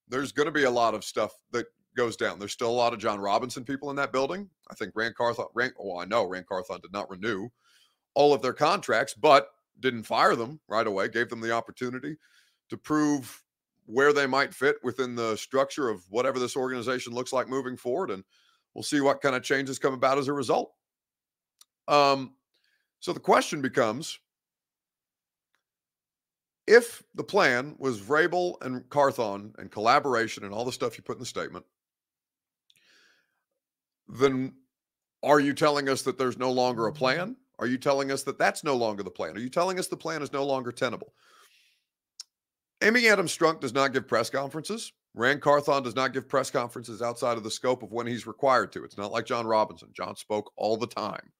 There's 0.09 0.33
going 0.33 0.47
to 0.47 0.53
be 0.53 0.65
a 0.65 0.71
lot 0.71 0.95
of 0.95 1.05
stuff 1.05 1.33
that 1.53 1.67
goes 1.97 2.17
down. 2.17 2.39
There's 2.39 2.53
still 2.53 2.71
a 2.71 2.73
lot 2.73 2.93
of 2.93 2.99
Jon 2.99 3.21
Robinson 3.21 3.65
people 3.65 3.89
in 3.91 3.97
that 3.97 4.13
building. 4.13 4.51
I 4.71 4.75
think 4.75 4.93
Ran 4.95 5.15
Carthon, 5.17 5.47
Ran, 5.55 5.73
well, 5.79 5.99
I 5.99 6.05
know 6.05 6.25
Ran 6.27 6.45
Carthon 6.47 6.81
did 6.81 6.93
not 6.93 7.09
renew 7.09 7.49
all 8.15 8.35
of 8.35 8.43
their 8.43 8.53
contracts, 8.53 9.15
but 9.15 9.49
didn't 9.81 10.05
fire 10.05 10.37
them 10.37 10.61
right 10.69 10.87
away. 10.87 11.09
Gave 11.09 11.31
them 11.31 11.41
the 11.41 11.53
opportunity 11.53 12.17
to 12.69 12.77
prove 12.77 13.43
where 13.87 14.13
they 14.13 14.27
might 14.27 14.55
fit 14.55 14.77
within 14.83 15.15
the 15.15 15.37
structure 15.37 15.89
of 15.89 16.05
whatever 16.09 16.39
this 16.39 16.57
organization 16.57 17.13
looks 17.13 17.33
like 17.33 17.49
moving 17.49 17.77
forward, 17.77 18.11
and 18.11 18.25
we'll 18.75 18.83
see 18.83 19.01
what 19.01 19.21
kind 19.21 19.35
of 19.35 19.43
changes 19.43 19.79
come 19.79 19.95
about 19.95 20.19
as 20.19 20.29
a 20.29 20.33
result. 20.33 20.73
Um, 21.89 22.35
so 23.01 23.13
the 23.13 23.21
question 23.21 23.61
becomes 23.61 24.19
if 26.67 27.03
the 27.15 27.25
plan 27.25 27.75
was 27.79 28.01
Vrabel 28.01 28.57
and 28.63 28.89
Carthon 28.89 29.53
and 29.59 29.71
collaboration 29.71 30.45
and 30.45 30.53
all 30.53 30.65
the 30.65 30.73
stuff 30.73 30.97
you 30.97 31.05
put 31.05 31.17
in 31.17 31.21
the 31.21 31.27
statement, 31.27 31.65
then 34.09 34.55
are 35.23 35.41
you 35.41 35.55
telling 35.55 35.89
us 35.89 36.03
that 36.03 36.19
there's 36.19 36.39
no 36.39 36.51
longer 36.51 36.87
a 36.87 36.93
plan? 36.93 37.37
Are 37.59 37.67
you 37.67 37.79
telling 37.79 38.11
us 38.11 38.23
that 38.25 38.39
that's 38.39 38.65
no 38.65 38.77
longer 38.77 39.03
the 39.03 39.11
plan? 39.11 39.37
Are 39.37 39.41
you 39.41 39.49
telling 39.49 39.79
us 39.79 39.89
the 39.89 39.97
plan 39.97 40.23
is 40.23 40.33
no 40.33 40.45
longer 40.45 40.73
tenable? 40.73 41.13
Amy 42.83 43.09
Adams 43.09 43.37
Strunk 43.37 43.61
does 43.61 43.73
not 43.73 43.93
give 43.93 44.09
press 44.09 44.29
conferences. 44.29 44.93
Ran 45.15 45.41
Carthon 45.41 45.83
does 45.83 45.95
not 45.95 46.13
give 46.13 46.29
press 46.29 46.51
conferences 46.51 47.01
outside 47.01 47.37
of 47.37 47.45
the 47.45 47.51
scope 47.51 47.83
of 47.83 47.93
when 47.93 48.07
he's 48.07 48.27
required 48.27 48.73
to. 48.73 48.85
It's 48.85 48.99
not 48.99 49.13
like 49.13 49.27
Jon 49.27 49.47
Robinson. 49.47 49.91
Jon 49.95 50.17
spoke 50.17 50.53
all 50.57 50.77
the 50.77 50.87
time. 50.87 51.31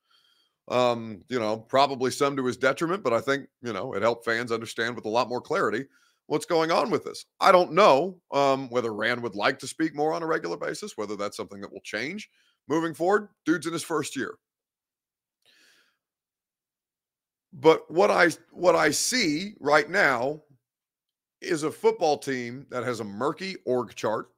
Um, 0.69 1.23
you 1.29 1.39
know, 1.39 1.59
probably 1.59 2.11
some 2.11 2.37
to 2.37 2.47
his 2.47 2.57
detriment, 2.57 3.05
but 3.05 3.13
I 3.13 3.21
think, 3.21 3.47
you 3.63 3.75
know, 3.75 3.95
it 3.95 4.03
helped 4.03 4.25
fans 4.25 4.51
understand 4.51 4.97
with 4.97 5.05
a 5.05 5.11
lot 5.11 5.29
more 5.29 5.43
clarity 5.43 5.85
what's 6.27 6.47
going 6.47 6.71
on 6.71 6.91
with 6.91 7.05
this. 7.05 7.27
I 7.41 7.53
don't 7.53 7.73
know 7.73 8.21
um, 8.33 8.71
whether 8.71 8.95
Ran 8.95 9.21
would 9.23 9.35
like 9.35 9.59
to 9.59 9.67
speak 9.67 9.95
more 9.95 10.13
on 10.15 10.23
a 10.23 10.27
regular 10.27 10.57
basis, 10.57 10.97
whether 10.97 11.17
that's 11.17 11.37
something 11.37 11.61
that 11.61 11.73
will 11.73 11.83
change 11.83 12.31
moving 12.69 12.95
forward. 12.95 13.29
Dude's 13.45 13.67
in 13.67 13.73
his 13.73 13.83
first 13.83 14.17
year. 14.17 14.35
But 17.53 17.89
what 17.91 18.11
I 18.11 18.31
what 18.51 18.75
I 18.75 18.91
see 18.91 19.55
right 19.61 19.89
now 19.89 20.43
is 21.41 21.63
a 21.63 21.71
football 21.71 22.19
team 22.19 22.67
that 22.71 22.83
has 22.85 23.01
a 23.01 23.05
murky 23.05 23.57
org 23.65 23.95
chart, 23.95 24.29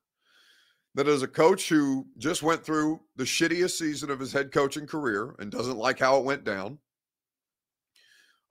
that 0.97 1.07
is 1.07 1.23
a 1.23 1.29
coach 1.29 1.69
who 1.69 2.07
just 2.17 2.43
went 2.43 2.65
through 2.65 2.99
the 3.17 3.25
shittiest 3.25 3.73
season 3.73 4.11
of 4.11 4.19
his 4.19 4.33
head 4.33 4.51
coaching 4.51 4.87
career 4.87 5.37
and 5.39 5.53
doesn't 5.53 5.77
like 5.77 5.99
how 5.99 6.17
it 6.17 6.25
went 6.25 6.43
down, 6.43 6.79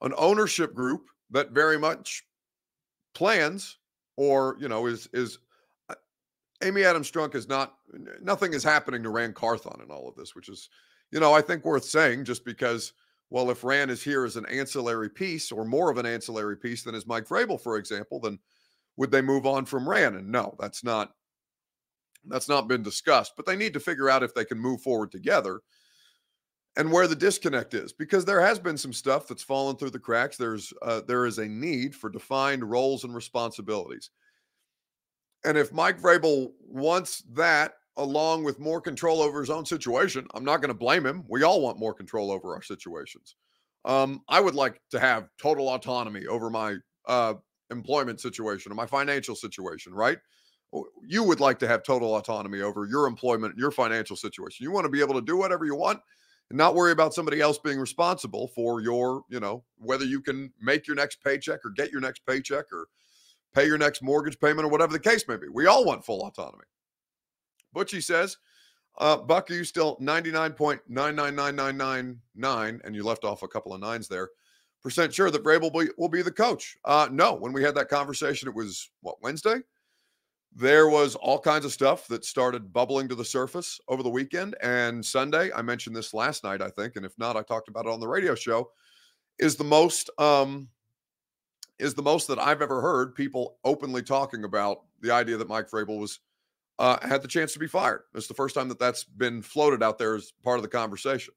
an 0.02 0.14
ownership 0.16 0.76
group 0.76 1.08
that 1.32 1.52
very 1.52 1.80
much 1.80 2.24
plans 3.16 3.80
or, 4.16 4.58
you 4.60 4.70
know, 4.70 4.86
is, 4.86 5.10
is, 5.12 5.40
uh, 5.90 5.96
Amy 6.64 6.84
Adams 6.84 7.12
Strunk 7.12 7.34
is 7.34 7.50
not, 7.50 7.74
nothing 8.22 8.54
is 8.54 8.64
happening 8.64 9.02
to 9.02 9.10
Ran 9.10 9.34
Carthon 9.34 9.82
in 9.84 9.90
all 9.90 10.08
of 10.08 10.16
this, 10.16 10.36
which 10.36 10.48
is, 10.48 10.70
you 11.12 11.20
know, 11.20 11.34
I 11.34 11.42
think 11.42 11.66
worth 11.66 11.86
saying 11.86 12.26
just 12.26 12.46
because 12.46 12.94
well, 13.32 13.50
if 13.50 13.64
Ran 13.64 13.90
is 13.90 14.04
here 14.04 14.24
as 14.24 14.36
an 14.36 14.46
ancillary 14.46 15.10
piece 15.10 15.52
or 15.52 15.66
more 15.66 15.90
of 15.90 15.98
an 15.98 16.06
ancillary 16.06 16.58
piece 16.58 16.84
than 16.84 16.94
is 16.94 17.08
Mike 17.08 17.28
Vrabel, 17.28 17.60
for 17.60 17.78
example, 17.78 18.20
then 18.20 18.38
would 18.98 19.10
they 19.10 19.24
move 19.24 19.48
on 19.48 19.66
from 19.66 19.90
Ran? 19.90 20.16
And 20.16 20.32
no, 20.32 20.56
that's 20.60 20.84
not 20.84 21.16
that's 22.28 22.50
not 22.50 22.68
been 22.68 22.84
discussed. 22.84 23.34
But 23.36 23.46
they 23.46 23.56
need 23.56 23.74
to 23.74 23.80
figure 23.80 24.10
out 24.10 24.24
if 24.24 24.34
they 24.34 24.46
can 24.46 24.60
move 24.60 24.82
forward 24.82 25.12
together 25.12 25.62
and 26.78 26.92
where 26.92 27.08
the 27.08 27.16
disconnect 27.16 27.74
is, 27.74 27.94
because 27.94 28.26
there 28.26 28.42
has 28.42 28.60
been 28.60 28.78
some 28.78 28.94
stuff 28.94 29.28
that's 29.28 29.44
fallen 29.44 29.78
through 29.78 29.92
the 29.92 30.00
cracks. 30.00 30.38
There's 30.38 30.74
uh, 30.82 31.02
there 31.08 31.26
is 31.26 31.38
a 31.38 31.48
need 31.48 31.96
for 31.96 32.10
defined 32.10 32.70
roles 32.70 33.04
and 33.04 33.16
responsibilities. 33.16 34.10
And 35.44 35.58
if 35.58 35.72
Mike 35.72 36.02
Vrabel 36.02 36.52
wants 36.60 37.24
that 37.34 37.74
along 37.98 38.44
with 38.44 38.60
more 38.60 38.82
control 38.82 39.22
over 39.22 39.40
his 39.40 39.50
own 39.50 39.66
situation. 39.66 40.28
I'm 40.34 40.44
not 40.44 40.58
going 40.58 40.70
to 40.70 40.74
blame 40.74 41.06
him. 41.06 41.24
We 41.28 41.44
all 41.44 41.62
want 41.62 41.80
more 41.80 41.94
control 41.94 42.32
over 42.32 42.54
our 42.54 42.62
situations. 42.62 43.36
Um, 43.86 44.22
I 44.28 44.42
would 44.42 44.56
like 44.56 44.82
to 44.92 45.00
have 45.00 45.30
total 45.42 45.70
autonomy 45.70 46.26
over 46.26 46.50
my 46.50 46.76
uh, 47.08 47.36
employment 47.70 48.20
situation 48.20 48.72
or 48.72 48.76
my 48.76 48.86
financial 48.86 49.36
situation, 49.36 49.94
right? 49.94 50.18
You 51.08 51.24
would 51.24 51.40
like 51.40 51.60
to 51.60 51.68
have 51.68 51.84
total 51.84 52.16
autonomy 52.16 52.62
over 52.62 52.86
your 52.86 53.08
employment, 53.08 53.58
your 53.58 53.72
financial 53.72 54.16
situation. 54.16 54.64
You 54.64 54.72
want 54.72 54.86
to 54.86 54.90
be 54.90 55.00
able 55.00 55.16
to 55.16 55.22
do 55.22 55.38
whatever 55.38 55.66
you 55.66 55.76
want 55.76 56.00
and 56.50 56.58
not 56.58 56.76
worry 56.76 56.92
about 56.92 57.14
somebody 57.14 57.42
else 57.42 57.58
being 57.58 57.80
responsible 57.80 58.48
for 58.50 58.82
your, 58.82 59.24
you 59.30 59.40
know, 59.40 59.64
whether 59.78 60.06
you 60.06 60.22
can 60.22 60.52
make 60.62 60.88
your 60.88 60.96
next 60.96 61.24
paycheck 61.24 61.66
or 61.66 61.72
get 61.72 61.92
your 61.92 62.02
next 62.02 62.26
paycheck 62.26 62.66
or 62.72 62.88
pay 63.54 63.66
your 63.66 63.78
next 63.78 64.04
mortgage 64.04 64.40
payment 64.40 64.66
or 64.66 64.70
whatever 64.70 64.94
the 64.94 65.00
case 65.00 65.28
may 65.28 65.38
be. 65.38 65.48
We 65.52 65.66
all 65.66 65.86
want 65.86 66.06
full 66.06 66.26
autonomy. 66.26 66.66
Butchie 67.76 68.04
says, 68.04 68.38
uh, 68.98 69.18
Buck, 69.18 69.52
are 69.52 69.56
you 69.56 69.64
still 69.64 69.98
99.999999? 69.98 72.80
And 72.84 72.96
you 72.96 73.04
left 73.04 73.24
off 73.24 73.44
a 73.44 73.48
couple 73.48 73.74
of 73.74 73.82
nines 73.82 74.08
there. 74.08 74.30
Percent 74.82 75.14
sure 75.14 75.32
that 75.32 75.44
Vrabel 75.44 75.74
will 75.74 75.86
be, 75.86 75.90
will 75.98 76.10
be 76.10 76.22
the 76.22 76.32
coach. 76.32 76.78
Uh, 76.86 77.10
no, 77.12 77.34
when 77.34 77.54
we 77.54 77.64
had 77.64 77.74
that 77.76 77.90
conversation, 77.90 78.48
it 78.48 78.54
was 78.54 78.92
what, 79.02 79.16
Wednesday? 79.22 79.62
There 80.56 80.88
was 80.88 81.16
all 81.16 81.40
kinds 81.40 81.66
of 81.66 81.74
stuff 81.74 82.08
that 82.08 82.24
started 82.24 82.72
bubbling 82.72 83.10
to 83.10 83.16
the 83.16 83.26
surface 83.26 83.80
over 83.90 84.02
the 84.02 84.10
weekend. 84.10 84.56
And 84.64 85.06
Sunday, 85.06 85.52
I 85.54 85.62
mentioned 85.62 85.96
this 85.96 86.14
last 86.14 86.46
night, 86.46 86.62
I 86.62 86.70
think, 86.70 86.96
and 86.96 87.06
if 87.06 87.18
not, 87.18 87.36
I 87.36 87.44
talked 87.44 87.68
about 87.68 87.86
it 87.86 87.92
on 87.92 88.00
the 88.00 88.08
radio 88.08 88.36
show, 88.36 88.72
is 89.38 89.58
the 89.58 89.66
most 89.66 90.10
um, 90.18 90.70
is 91.78 91.94
the 91.94 92.02
most 92.02 92.28
that 92.30 92.40
I've 92.40 92.62
ever 92.62 92.82
heard 92.82 93.16
people 93.16 93.58
openly 93.66 94.02
talking 94.02 94.46
about 94.46 94.84
the 95.02 95.12
idea 95.12 95.36
that 95.36 95.50
Mike 95.50 95.70
Vrabel 95.70 96.00
was– 96.00 96.20
uh, 96.80 96.98
had 97.08 97.22
the 97.22 97.28
chance 97.28 97.54
to 97.54 97.60
be 97.60 97.68
fired. 97.68 98.02
It's 98.14 98.28
the 98.28 98.34
first 98.34 98.56
time 98.56 98.68
that 98.70 98.80
that's 98.80 99.04
been 99.04 99.42
floated 99.42 99.82
out 99.82 99.98
there 99.98 100.16
as 100.16 100.34
part 100.44 100.58
of 100.58 100.64
the 100.64 100.70
conversation. 100.70 101.34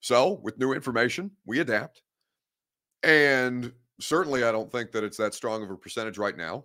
So, 0.00 0.40
with 0.42 0.58
new 0.58 0.72
information, 0.72 1.30
we 1.44 1.60
adapt. 1.60 2.02
And 3.02 3.72
certainly, 4.00 4.44
I 4.44 4.52
don't 4.52 4.72
think 4.72 4.92
that 4.92 5.04
it's 5.04 5.18
that 5.18 5.34
strong 5.34 5.62
of 5.62 5.70
a 5.70 5.76
percentage 5.76 6.16
right 6.16 6.36
now. 6.36 6.64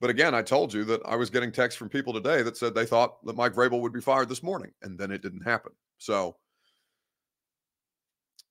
But 0.00 0.10
again, 0.10 0.34
I 0.34 0.42
told 0.42 0.72
you 0.72 0.84
that 0.84 1.00
I 1.04 1.16
was 1.16 1.30
getting 1.30 1.50
texts 1.50 1.78
from 1.78 1.88
people 1.88 2.12
today 2.12 2.42
that 2.42 2.56
said 2.56 2.74
they 2.74 2.86
thought 2.86 3.24
that 3.24 3.36
Mike 3.36 3.54
Vrabel 3.54 3.80
would 3.80 3.92
be 3.92 4.00
fired 4.00 4.28
this 4.28 4.42
morning, 4.42 4.70
and 4.82 4.98
then 4.98 5.10
it 5.10 5.22
didn't 5.22 5.42
happen. 5.42 5.72
So, 5.98 6.36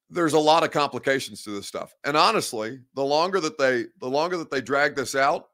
there's 0.10 0.34
a 0.34 0.40
lot 0.40 0.64
of 0.64 0.72
complications 0.72 1.44
to 1.44 1.52
this 1.52 1.68
stuff. 1.68 1.94
And 2.06 2.16
honestly, 2.16 2.80
the 2.96 3.04
longer 3.04 3.40
that 3.42 3.58
they 3.58 3.86
the 4.00 4.10
longer 4.10 4.38
that 4.38 4.50
they 4.50 4.62
drag 4.62 4.96
this 4.96 5.16
out, 5.16 5.50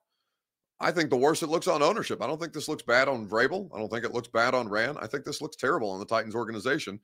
I 0.79 0.91
think 0.91 1.09
the 1.09 1.17
worse 1.17 1.43
it 1.43 1.49
looks 1.49 1.67
on 1.67 1.81
ownership. 1.81 2.21
I 2.21 2.27
don't 2.27 2.39
think 2.39 2.53
this 2.53 2.67
looks 2.67 2.83
bad 2.83 3.07
on 3.07 3.27
Vrabel. 3.27 3.69
I 3.73 3.79
don't 3.79 3.89
think 3.89 4.05
it 4.05 4.13
looks 4.13 4.27
bad 4.27 4.53
on 4.53 4.69
Ran. 4.69 4.97
I 4.97 5.07
think 5.07 5.25
this 5.25 5.41
looks 5.41 5.55
terrible 5.55 5.89
on 5.89 5.99
the 5.99 6.05
Titans 6.05 6.35
organization. 6.35 6.99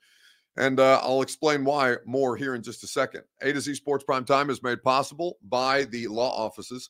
And 0.57 0.79
uh, 0.79 0.99
I'll 1.01 1.21
explain 1.21 1.63
why 1.63 1.95
more 2.05 2.35
here 2.35 2.55
in 2.55 2.61
just 2.61 2.83
a 2.83 2.87
second. 2.87 3.23
A 3.41 3.53
to 3.53 3.61
Z 3.61 3.75
Sports 3.75 4.03
Prime 4.03 4.25
Time 4.25 4.49
is 4.49 4.61
made 4.61 4.83
possible 4.83 5.37
by 5.47 5.85
the 5.85 6.07
law 6.07 6.31
offices 6.31 6.89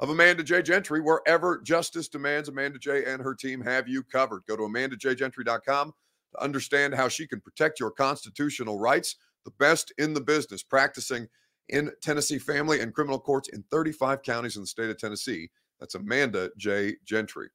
of 0.00 0.08
Amanda 0.08 0.42
J. 0.42 0.62
Gentry. 0.62 1.00
Wherever 1.00 1.60
justice 1.60 2.08
demands, 2.08 2.48
Amanda 2.48 2.78
J. 2.78 3.04
and 3.04 3.22
her 3.22 3.34
team 3.34 3.60
have 3.60 3.86
you 3.86 4.02
covered. 4.02 4.42
Go 4.48 4.56
to 4.56 4.62
amandajgentry.com 4.62 5.92
to 6.32 6.42
understand 6.42 6.94
how 6.94 7.06
she 7.06 7.26
can 7.26 7.40
protect 7.40 7.78
your 7.78 7.90
constitutional 7.90 8.78
rights. 8.78 9.16
The 9.44 9.52
best 9.52 9.92
in 9.98 10.14
the 10.14 10.20
business, 10.20 10.62
practicing 10.62 11.28
in 11.68 11.90
Tennessee 12.02 12.38
family 12.38 12.80
and 12.80 12.94
criminal 12.94 13.20
courts 13.20 13.48
in 13.48 13.62
35 13.70 14.22
counties 14.22 14.56
in 14.56 14.62
the 14.62 14.66
state 14.66 14.90
of 14.90 14.98
Tennessee. 14.98 15.50
That's 15.78 15.94
Amanda 15.94 16.50
J. 16.56 16.96
Gentry. 17.04 17.48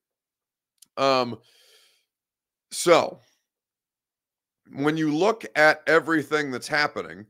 Um, 0.97 1.37
so 2.71 3.19
when 4.71 4.97
you 4.97 5.15
look 5.15 5.45
at 5.55 5.81
everything 5.87 6.51
that's 6.51 6.67
happening 6.67 7.25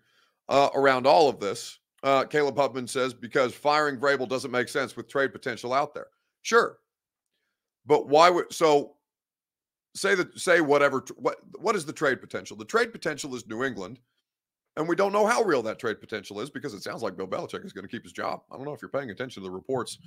uh, 0.50 0.70
around 0.76 1.08
all 1.08 1.30
of 1.30 1.40
this, 1.40 1.80
uh, 2.06 2.24
Caleb 2.24 2.56
Hubman 2.56 2.88
says 2.88 3.14
because 3.14 3.54
firing 3.54 3.98
Vrabel 3.98 4.30
doesn't 4.30 4.52
make 4.52 4.70
sense 4.70 4.96
with 4.96 5.10
trade 5.10 5.34
potential 5.34 5.74
out 5.74 5.94
there. 5.94 6.08
Sure, 6.44 6.78
but 7.86 8.08
why 8.08 8.30
would 8.30 8.54
so? 8.54 8.94
Say 9.96 10.14
that 10.16 10.38
say 10.38 10.60
whatever 10.62 11.04
what 11.16 11.38
what 11.58 11.76
is 11.76 11.86
the 11.86 11.94
trade 11.94 12.22
potential? 12.22 12.56
The 12.58 12.66
trade 12.66 12.92
potential 12.92 13.34
is 13.34 13.48
New 13.48 13.64
England, 13.64 14.00
and 14.78 14.88
we 14.88 14.96
don't 14.96 15.14
know 15.14 15.26
how 15.26 15.42
real 15.42 15.62
that 15.64 15.80
trade 15.80 16.00
potential 16.00 16.42
is 16.42 16.50
because 16.50 16.74
it 16.74 16.84
sounds 16.84 17.02
like 17.02 17.16
Bill 17.16 17.28
Belichick 17.28 17.66
is 17.66 17.74
going 17.74 17.86
to 17.86 17.92
keep 17.92 18.04
his 18.04 18.12
job. 18.12 18.42
I 18.52 18.56
don't 18.56 18.66
know 18.66 18.74
if 18.74 18.82
you're 18.82 18.90
paying 18.90 19.10
attention 19.10 19.42
to 19.42 19.50
the 19.50 19.56
reports 19.56 19.98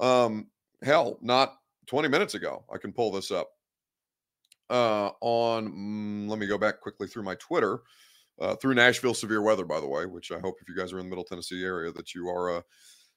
um, 0.00 0.46
hell, 0.82 1.18
not 1.20 1.56
20 1.86 2.08
minutes 2.08 2.34
ago. 2.34 2.64
I 2.72 2.78
can 2.78 2.92
pull 2.92 3.12
this 3.12 3.30
up. 3.30 3.50
Uh, 4.68 5.10
on, 5.20 5.68
mm, 5.68 6.28
let 6.28 6.38
me 6.38 6.46
go 6.46 6.58
back 6.58 6.80
quickly 6.80 7.06
through 7.06 7.22
my 7.22 7.36
Twitter, 7.36 7.80
uh, 8.40 8.56
through 8.56 8.74
Nashville 8.74 9.14
severe 9.14 9.42
weather, 9.42 9.64
by 9.64 9.80
the 9.80 9.88
way, 9.88 10.06
which 10.06 10.30
I 10.32 10.38
hope 10.38 10.56
if 10.60 10.68
you 10.68 10.76
guys 10.76 10.92
are 10.92 10.98
in 10.98 11.06
the 11.06 11.10
Middle 11.10 11.24
Tennessee 11.24 11.64
area 11.64 11.92
that 11.92 12.14
you 12.14 12.28
are 12.28 12.58
uh, 12.58 12.60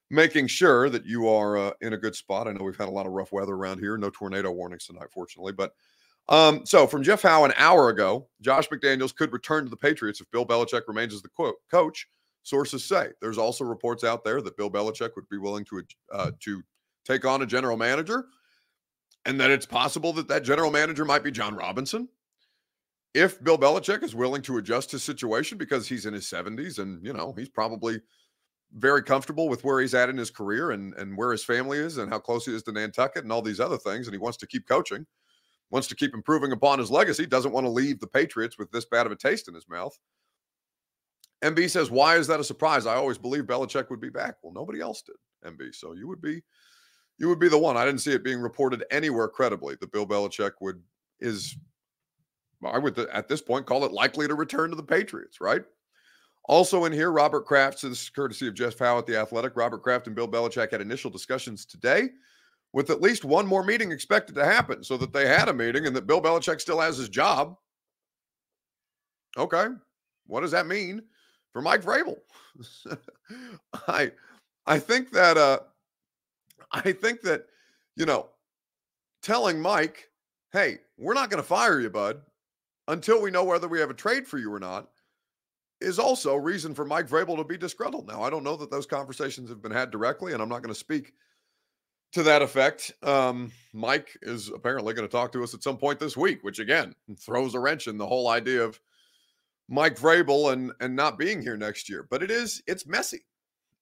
making 0.09 0.47
sure 0.47 0.89
that 0.89 1.05
you 1.05 1.27
are 1.27 1.57
uh, 1.57 1.71
in 1.81 1.93
a 1.93 1.97
good 1.97 2.15
spot. 2.15 2.47
I 2.47 2.51
know 2.51 2.63
we've 2.63 2.77
had 2.77 2.87
a 2.87 2.91
lot 2.91 3.05
of 3.05 3.11
rough 3.11 3.31
weather 3.31 3.53
around 3.53 3.79
here. 3.79 3.97
No 3.97 4.09
tornado 4.09 4.51
warnings 4.51 4.85
tonight, 4.85 5.11
fortunately. 5.11 5.53
But 5.53 5.73
um, 6.29 6.65
so 6.65 6.87
from 6.87 7.03
Jeff 7.03 7.21
Howe 7.21 7.43
an 7.43 7.53
hour 7.57 7.89
ago, 7.89 8.27
Josh 8.41 8.69
McDaniels 8.69 9.15
could 9.15 9.33
return 9.33 9.63
to 9.63 9.69
the 9.69 9.77
Patriots 9.77 10.21
if 10.21 10.29
Bill 10.31 10.45
Belichick 10.45 10.87
remains 10.87 11.13
as 11.13 11.21
the 11.21 11.29
quote 11.29 11.55
coach 11.69 12.07
sources 12.43 12.83
say. 12.83 13.09
There's 13.21 13.37
also 13.37 13.63
reports 13.65 14.03
out 14.03 14.23
there 14.23 14.41
that 14.41 14.57
Bill 14.57 14.69
Belichick 14.69 15.15
would 15.15 15.27
be 15.29 15.37
willing 15.37 15.65
to 15.65 15.83
uh, 16.11 16.31
to 16.41 16.61
take 17.05 17.25
on 17.25 17.41
a 17.41 17.45
general 17.45 17.77
manager, 17.77 18.25
and 19.25 19.39
that 19.39 19.51
it's 19.51 19.65
possible 19.65 20.13
that 20.13 20.27
that 20.27 20.43
general 20.43 20.71
manager 20.71 21.03
might 21.03 21.23
be 21.23 21.31
Jon 21.31 21.55
Robinson. 21.55 22.07
If 23.13 23.43
Bill 23.43 23.57
Belichick 23.57 24.03
is 24.03 24.13
willing 24.13 24.41
to 24.43 24.57
adjust 24.57 24.91
his 24.91 25.03
situation 25.03 25.57
because 25.57 25.87
he's 25.87 26.05
in 26.05 26.13
his 26.13 26.25
70s 26.25 26.79
and 26.79 27.03
you 27.05 27.13
know 27.13 27.33
he's 27.37 27.49
probably 27.49 28.01
very 28.73 29.01
comfortable 29.01 29.49
with 29.49 29.63
where 29.63 29.79
he's 29.81 29.95
at 29.95 30.09
in 30.09 30.17
his 30.17 30.29
career 30.29 30.71
and 30.71 30.93
and 30.93 31.17
where 31.17 31.31
his 31.31 31.43
family 31.43 31.79
is 31.79 31.97
and 31.97 32.11
how 32.11 32.19
close 32.19 32.45
he 32.45 32.53
is 32.53 32.63
to 32.63 32.71
Nantucket 32.71 33.23
and 33.23 33.31
all 33.31 33.41
these 33.41 33.59
other 33.59 33.77
things, 33.77 34.07
and 34.07 34.13
he 34.13 34.19
wants 34.19 34.37
to 34.37 34.47
keep 34.47 34.67
coaching, 34.67 35.05
wants 35.71 35.87
to 35.87 35.95
keep 35.95 36.13
improving 36.13 36.51
upon 36.51 36.79
his 36.79 36.91
legacy, 36.91 37.25
doesn't 37.25 37.51
want 37.51 37.65
to 37.65 37.71
leave 37.71 37.99
the 37.99 38.07
Patriots 38.07 38.57
with 38.57 38.71
this 38.71 38.85
bad 38.85 39.05
of 39.05 39.11
a 39.11 39.15
taste 39.15 39.47
in 39.47 39.55
his 39.55 39.67
mouth. 39.67 39.97
MB 41.41 41.69
says, 41.69 41.89
Why 41.89 42.17
is 42.17 42.27
that 42.27 42.39
a 42.39 42.43
surprise? 42.43 42.85
I 42.85 42.95
always 42.95 43.17
believed 43.17 43.47
Belichick 43.47 43.89
would 43.89 44.01
be 44.01 44.09
back. 44.09 44.35
Well, 44.43 44.53
nobody 44.53 44.81
else 44.81 45.01
did, 45.01 45.15
MB. 45.45 45.73
So 45.73 45.93
you 45.93 46.07
would 46.07 46.21
be 46.21 46.41
you 47.17 47.27
would 47.27 47.39
be 47.39 47.49
the 47.49 47.57
one. 47.57 47.75
I 47.77 47.85
didn't 47.85 48.01
see 48.01 48.13
it 48.13 48.23
being 48.23 48.39
reported 48.39 48.83
anywhere 48.91 49.27
credibly 49.27 49.75
that 49.79 49.91
Bill 49.91 50.07
Belichick 50.07 50.51
would 50.61 50.81
is 51.19 51.57
I 52.65 52.77
would 52.77 52.97
at 52.99 53.27
this 53.27 53.41
point 53.41 53.65
call 53.65 53.85
it 53.85 53.91
likely 53.91 54.27
to 54.27 54.35
return 54.35 54.69
to 54.69 54.75
the 54.75 54.83
Patriots, 54.83 55.39
right? 55.39 55.63
Also 56.45 56.85
in 56.85 56.91
here, 56.91 57.11
Robert 57.11 57.45
Kraft, 57.45 57.81
this 57.81 58.01
is 58.01 58.09
courtesy 58.09 58.47
of 58.47 58.55
Jeff 58.55 58.79
Howe 58.79 58.97
at 58.97 59.05
The 59.05 59.17
Athletic. 59.17 59.55
Robert 59.55 59.83
Kraft 59.83 60.07
and 60.07 60.15
Bill 60.15 60.27
Belichick 60.27 60.71
had 60.71 60.81
initial 60.81 61.11
discussions 61.11 61.65
today 61.65 62.09
with 62.73 62.89
at 62.89 63.01
least 63.01 63.23
one 63.23 63.45
more 63.45 63.63
meeting 63.63 63.91
expected 63.91 64.35
to 64.35 64.45
happen 64.45 64.83
so 64.83 64.97
that 64.97 65.13
they 65.13 65.27
had 65.27 65.47
a 65.47 65.53
meeting 65.53 65.85
and 65.85 65.95
that 65.95 66.07
Bill 66.07 66.21
Belichick 66.21 66.59
still 66.59 66.79
has 66.79 66.97
his 66.97 67.09
job. 67.09 67.55
Okay. 69.37 69.67
What 70.25 70.41
does 70.41 70.51
that 70.51 70.67
mean? 70.67 71.03
for 71.51 71.61
Mike 71.61 71.81
Vrabel. 71.81 72.17
I 73.87 74.11
I 74.65 74.79
think 74.79 75.11
that 75.11 75.37
uh 75.37 75.59
I 76.71 76.91
think 76.91 77.21
that 77.21 77.45
you 77.95 78.05
know 78.05 78.29
telling 79.21 79.59
Mike, 79.61 80.09
"Hey, 80.51 80.79
we're 80.97 81.13
not 81.13 81.29
going 81.29 81.41
to 81.41 81.47
fire 81.47 81.79
you, 81.79 81.89
bud, 81.89 82.21
until 82.89 83.21
we 83.21 83.31
know 83.31 83.45
whether 83.45 83.69
we 83.69 83.79
have 83.79 83.89
a 83.89 83.93
trade 83.93 84.27
for 84.27 84.37
you 84.37 84.53
or 84.53 84.59
not." 84.59 84.89
Is 85.79 85.97
also 85.97 86.35
reason 86.35 86.75
for 86.75 86.83
Mike 86.83 87.07
Vrabel 87.07 87.37
to 87.37 87.45
be 87.45 87.57
disgruntled. 87.57 88.05
Now, 88.05 88.21
I 88.21 88.29
don't 88.29 88.43
know 88.43 88.57
that 88.57 88.69
those 88.69 88.85
conversations 88.85 89.49
have 89.49 89.61
been 89.61 89.71
had 89.71 89.91
directly, 89.91 90.33
and 90.33 90.41
I'm 90.41 90.49
not 90.49 90.61
going 90.61 90.73
to 90.73 90.79
speak 90.79 91.13
to 92.13 92.23
that 92.23 92.41
effect, 92.41 92.91
um, 93.03 93.51
Mike 93.73 94.17
is 94.21 94.49
apparently 94.49 94.93
going 94.93 95.07
to 95.07 95.11
talk 95.11 95.31
to 95.33 95.43
us 95.43 95.53
at 95.53 95.63
some 95.63 95.77
point 95.77 95.99
this 95.99 96.17
week, 96.17 96.43
which 96.43 96.59
again 96.59 96.95
throws 97.19 97.53
a 97.53 97.59
wrench 97.59 97.87
in 97.87 97.97
the 97.97 98.07
whole 98.07 98.27
idea 98.27 98.63
of 98.63 98.79
Mike 99.67 99.97
Vrabel 99.97 100.51
and 100.51 100.71
and 100.79 100.95
not 100.95 101.19
being 101.19 101.41
here 101.41 101.57
next 101.57 101.89
year. 101.89 102.07
But 102.09 102.23
it 102.23 102.31
is 102.31 102.63
it's 102.65 102.87
messy. 102.87 103.25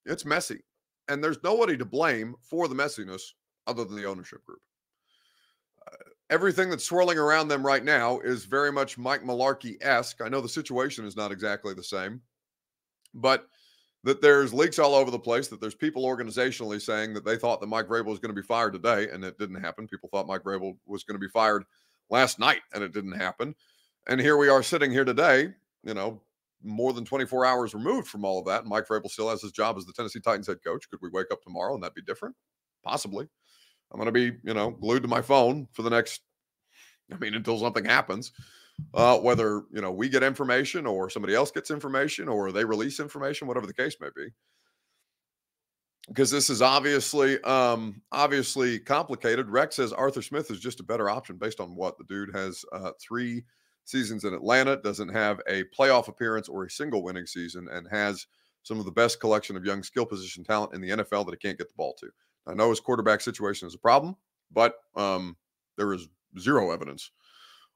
It's 0.06 0.26
messy, 0.26 0.64
and 1.08 1.24
there's 1.24 1.44
nobody 1.44 1.78
to 1.78 1.86
blame 1.86 2.36
for 2.42 2.68
the 2.68 2.76
messiness 2.76 3.22
other 3.66 3.84
than 3.84 3.96
the 3.96 4.06
ownership 4.06 4.44
group. 4.46 4.60
Everything 6.30 6.70
that's 6.70 6.84
swirling 6.84 7.18
around 7.18 7.48
them 7.48 7.66
right 7.66 7.84
now 7.84 8.20
is 8.20 8.46
very 8.46 8.72
much 8.72 8.98
Mike 8.98 9.24
Mularkey 9.24 9.78
esque. 9.82 10.22
I 10.22 10.28
know 10.28 10.42
the 10.42 10.50
situation 10.50 11.06
is 11.06 11.16
not 11.16 11.32
exactly 11.32 11.74
the 11.74 11.84
same, 11.84 12.22
but 13.14 13.48
that 14.04 14.22
there's 14.22 14.54
leaks 14.54 14.80
all 14.80 14.94
over 14.94 15.10
the 15.10 15.20
place, 15.20 15.48
that 15.48 15.62
there's 15.62 15.76
people 15.76 16.04
organizationally 16.04 16.82
saying 16.82 17.14
that 17.14 17.26
they 17.26 17.38
thought 17.38 17.62
that 17.62 17.68
Mike 17.68 17.88
Vrabel 17.88 18.06
was 18.06 18.20
going 18.20 18.34
to 18.34 18.42
be 18.42 18.46
fired 18.46 18.74
today, 18.74 19.10
and 19.10 19.24
it 19.24 19.38
didn't 19.38 19.62
happen. 19.62 19.88
People 19.88 20.10
thought 20.12 20.28
Mike 20.28 20.44
Vrabel 20.44 20.78
was 20.86 21.04
going 21.04 21.16
to 21.16 21.26
be 21.26 21.30
fired 21.30 21.64
last 22.10 22.40
night, 22.40 22.62
and 22.74 22.84
it 22.84 22.94
didn't 22.94 23.18
happen. 23.18 23.56
And 24.08 24.22
here 24.22 24.38
we 24.38 24.50
are 24.50 24.64
sitting 24.64 24.92
here 24.92 25.06
today, 25.06 25.50
you 25.84 25.94
know, 25.94 26.22
more 26.64 26.94
than 26.94 27.06
24 27.06 27.46
hours 27.46 27.74
removed 27.74 28.08
from 28.08 28.24
all 28.24 28.40
of 28.40 28.46
that. 28.46 28.62
And 28.62 28.70
Mike 28.70 28.88
Vrabel 28.88 29.10
still 29.10 29.30
has 29.30 29.42
his 29.42 29.52
job 29.52 29.78
as 29.78 29.86
the 29.86 29.94
Tennessee 29.94 30.20
Titans 30.20 30.48
head 30.48 30.64
coach. 30.64 30.90
Could 30.90 31.00
we 31.02 31.10
wake 31.12 31.28
up 31.32 31.42
tomorrow 31.42 31.74
and 31.74 31.84
that 31.84 31.96
be 31.96 32.02
different? 32.02 32.36
Possibly. 32.84 33.28
I'm 33.92 34.00
going 34.00 34.08
to 34.08 34.12
be, 34.12 34.38
you 34.44 34.54
know, 34.54 34.72
glued 34.72 35.04
to 35.04 35.08
my 35.08 35.22
phone 35.22 35.68
for 35.72 35.82
the 35.82 35.90
next, 35.90 36.22
I 37.12 37.18
mean, 37.18 37.34
until 37.34 37.60
something 37.60 37.86
happens 37.86 38.32
uh, 38.94 39.18
whether 39.18 39.64
you 39.72 39.82
know 39.82 39.92
we 39.92 40.10
get 40.10 40.24
information 40.24 40.86
or 40.86 41.10
somebody 41.10 41.34
else 41.34 41.52
gets 41.52 41.72
information 41.72 42.28
or 42.28 42.52
they 42.52 42.66
release 42.66 43.00
information, 43.00 43.48
whatever 43.48 43.68
the 43.68 43.74
case 43.74 43.96
may 44.00 44.10
be. 44.16 44.28
Because 46.08 46.32
this 46.32 46.50
is 46.50 46.62
obviously 46.62 47.42
um, 47.42 48.02
obviously 48.12 48.80
complicated. 48.80 49.50
Rex 49.50 49.76
says 49.76 49.92
Arthur 49.92 50.22
Smith 50.22 50.52
is 50.52 50.60
just 50.60 50.80
a 50.80 50.84
better 50.84 51.10
option 51.10 51.38
based 51.38 51.60
on 51.60 51.76
what 51.76 51.98
the 51.98 52.06
dude 52.06 52.34
has 52.34 52.64
uh, 52.72 52.92
three 53.02 53.44
seasons 53.84 54.24
in 54.24 54.34
Atlanta, 54.34 54.78
doesn't 54.78 55.10
have 55.10 55.42
a 55.48 55.64
playoff 55.78 56.08
appearance 56.08 56.48
or 56.48 56.66
a 56.66 56.70
single 56.70 57.04
winning 57.04 57.26
season, 57.26 57.68
and 57.72 57.88
has 57.90 58.28
some 58.64 58.80
of 58.80 58.86
the 58.86 58.92
best 58.92 59.20
collection 59.20 59.56
of 59.56 59.66
young 59.66 59.82
skill 59.82 60.06
position 60.06 60.44
talent 60.44 60.74
in 60.74 60.82
the 60.82 60.90
NFL 60.90 61.26
that 61.26 61.32
he 61.32 61.38
can't 61.38 61.58
get 61.58 61.68
the 61.68 61.76
ball 61.76 61.96
to. 62.00 62.10
I 62.48 62.54
know 62.54 62.70
his 62.70 62.80
quarterback 62.80 63.22
situation 63.22 63.68
is 63.68 63.76
a 63.76 63.80
problem, 63.80 64.16
but 64.52 64.76
um, 64.96 65.36
there 65.78 65.94
is 65.94 66.08
zero 66.40 66.72
evidence 66.72 67.12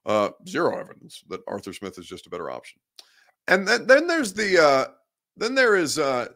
uh, 0.05 0.29
zero 0.47 0.77
evidence 0.77 1.23
that 1.29 1.41
Arthur 1.47 1.73
Smith 1.73 1.97
is 1.97 2.07
just 2.07 2.27
a 2.27 2.29
better 2.29 2.49
option. 2.49 2.79
And 3.47 3.67
then, 3.67 3.87
then 3.87 4.07
there's 4.07 4.33
the 4.33 4.61
uh, 4.61 4.85
then 5.37 5.55
there 5.55 5.75
is 5.75 5.99
uh, 5.99 6.27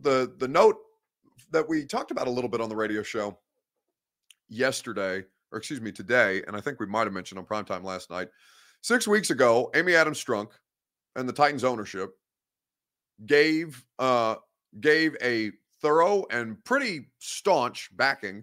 the 0.00 0.32
the 0.38 0.48
note 0.48 0.76
that 1.50 1.68
we 1.68 1.84
talked 1.84 2.10
about 2.10 2.26
a 2.26 2.30
little 2.30 2.50
bit 2.50 2.60
on 2.60 2.68
the 2.68 2.76
radio 2.76 3.02
show 3.02 3.38
yesterday, 4.48 5.24
or 5.52 5.58
excuse 5.58 5.80
me, 5.80 5.92
today, 5.92 6.42
and 6.46 6.56
I 6.56 6.60
think 6.60 6.80
we 6.80 6.86
might 6.86 7.04
have 7.04 7.12
mentioned 7.12 7.38
on 7.38 7.46
primetime 7.46 7.84
last 7.84 8.10
night. 8.10 8.28
Six 8.82 9.08
weeks 9.08 9.30
ago, 9.30 9.70
Amy 9.74 9.94
Adams 9.94 10.22
Strunk 10.22 10.50
and 11.16 11.28
the 11.28 11.32
Titans 11.32 11.64
ownership 11.64 12.10
gave 13.26 13.84
uh, 13.98 14.36
gave 14.80 15.16
a 15.22 15.52
thorough 15.84 16.24
and 16.30 16.62
pretty 16.64 17.10
staunch 17.18 17.90
backing 17.94 18.42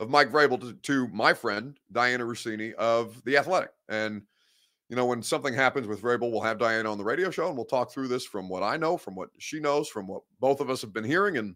of 0.00 0.08
Mike 0.08 0.32
Vrabel 0.32 0.58
to, 0.58 0.72
to 0.72 1.08
my 1.08 1.34
friend 1.34 1.78
Dianna 1.92 2.20
Russini 2.20 2.72
of 2.74 3.22
the 3.24 3.36
Athletic. 3.36 3.70
And 3.90 4.22
you 4.88 4.96
know, 4.96 5.04
when 5.04 5.22
something 5.22 5.52
happens 5.52 5.86
with 5.86 6.00
Vrabel, 6.00 6.30
we'll 6.30 6.40
have 6.40 6.56
Dianna 6.56 6.90
on 6.90 6.96
the 6.96 7.04
radio 7.04 7.30
show 7.30 7.48
and 7.48 7.56
we'll 7.56 7.66
talk 7.66 7.92
through 7.92 8.08
this 8.08 8.24
from 8.24 8.48
what 8.48 8.62
I 8.62 8.78
know, 8.78 8.96
from 8.96 9.14
what 9.14 9.28
she 9.38 9.60
knows, 9.60 9.86
from 9.86 10.06
what 10.06 10.22
both 10.40 10.60
of 10.60 10.70
us 10.70 10.80
have 10.80 10.94
been 10.94 11.04
hearing, 11.04 11.36
and 11.36 11.54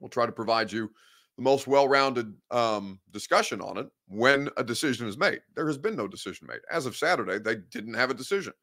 we'll 0.00 0.10
try 0.10 0.26
to 0.26 0.32
provide 0.32 0.72
you 0.72 0.90
the 1.36 1.42
most 1.42 1.68
well-rounded 1.68 2.34
um, 2.50 2.98
discussion 3.12 3.60
on 3.60 3.78
it 3.78 3.86
when 4.08 4.48
a 4.56 4.64
decision 4.64 5.06
is 5.06 5.16
made. 5.16 5.40
There 5.54 5.68
has 5.68 5.78
been 5.78 5.94
no 5.94 6.08
decision 6.08 6.48
made 6.48 6.60
as 6.68 6.84
of 6.84 6.96
Saturday. 6.96 7.38
They 7.38 7.56
didn't 7.70 7.94
have 7.94 8.10
a 8.10 8.14
decision. 8.14 8.54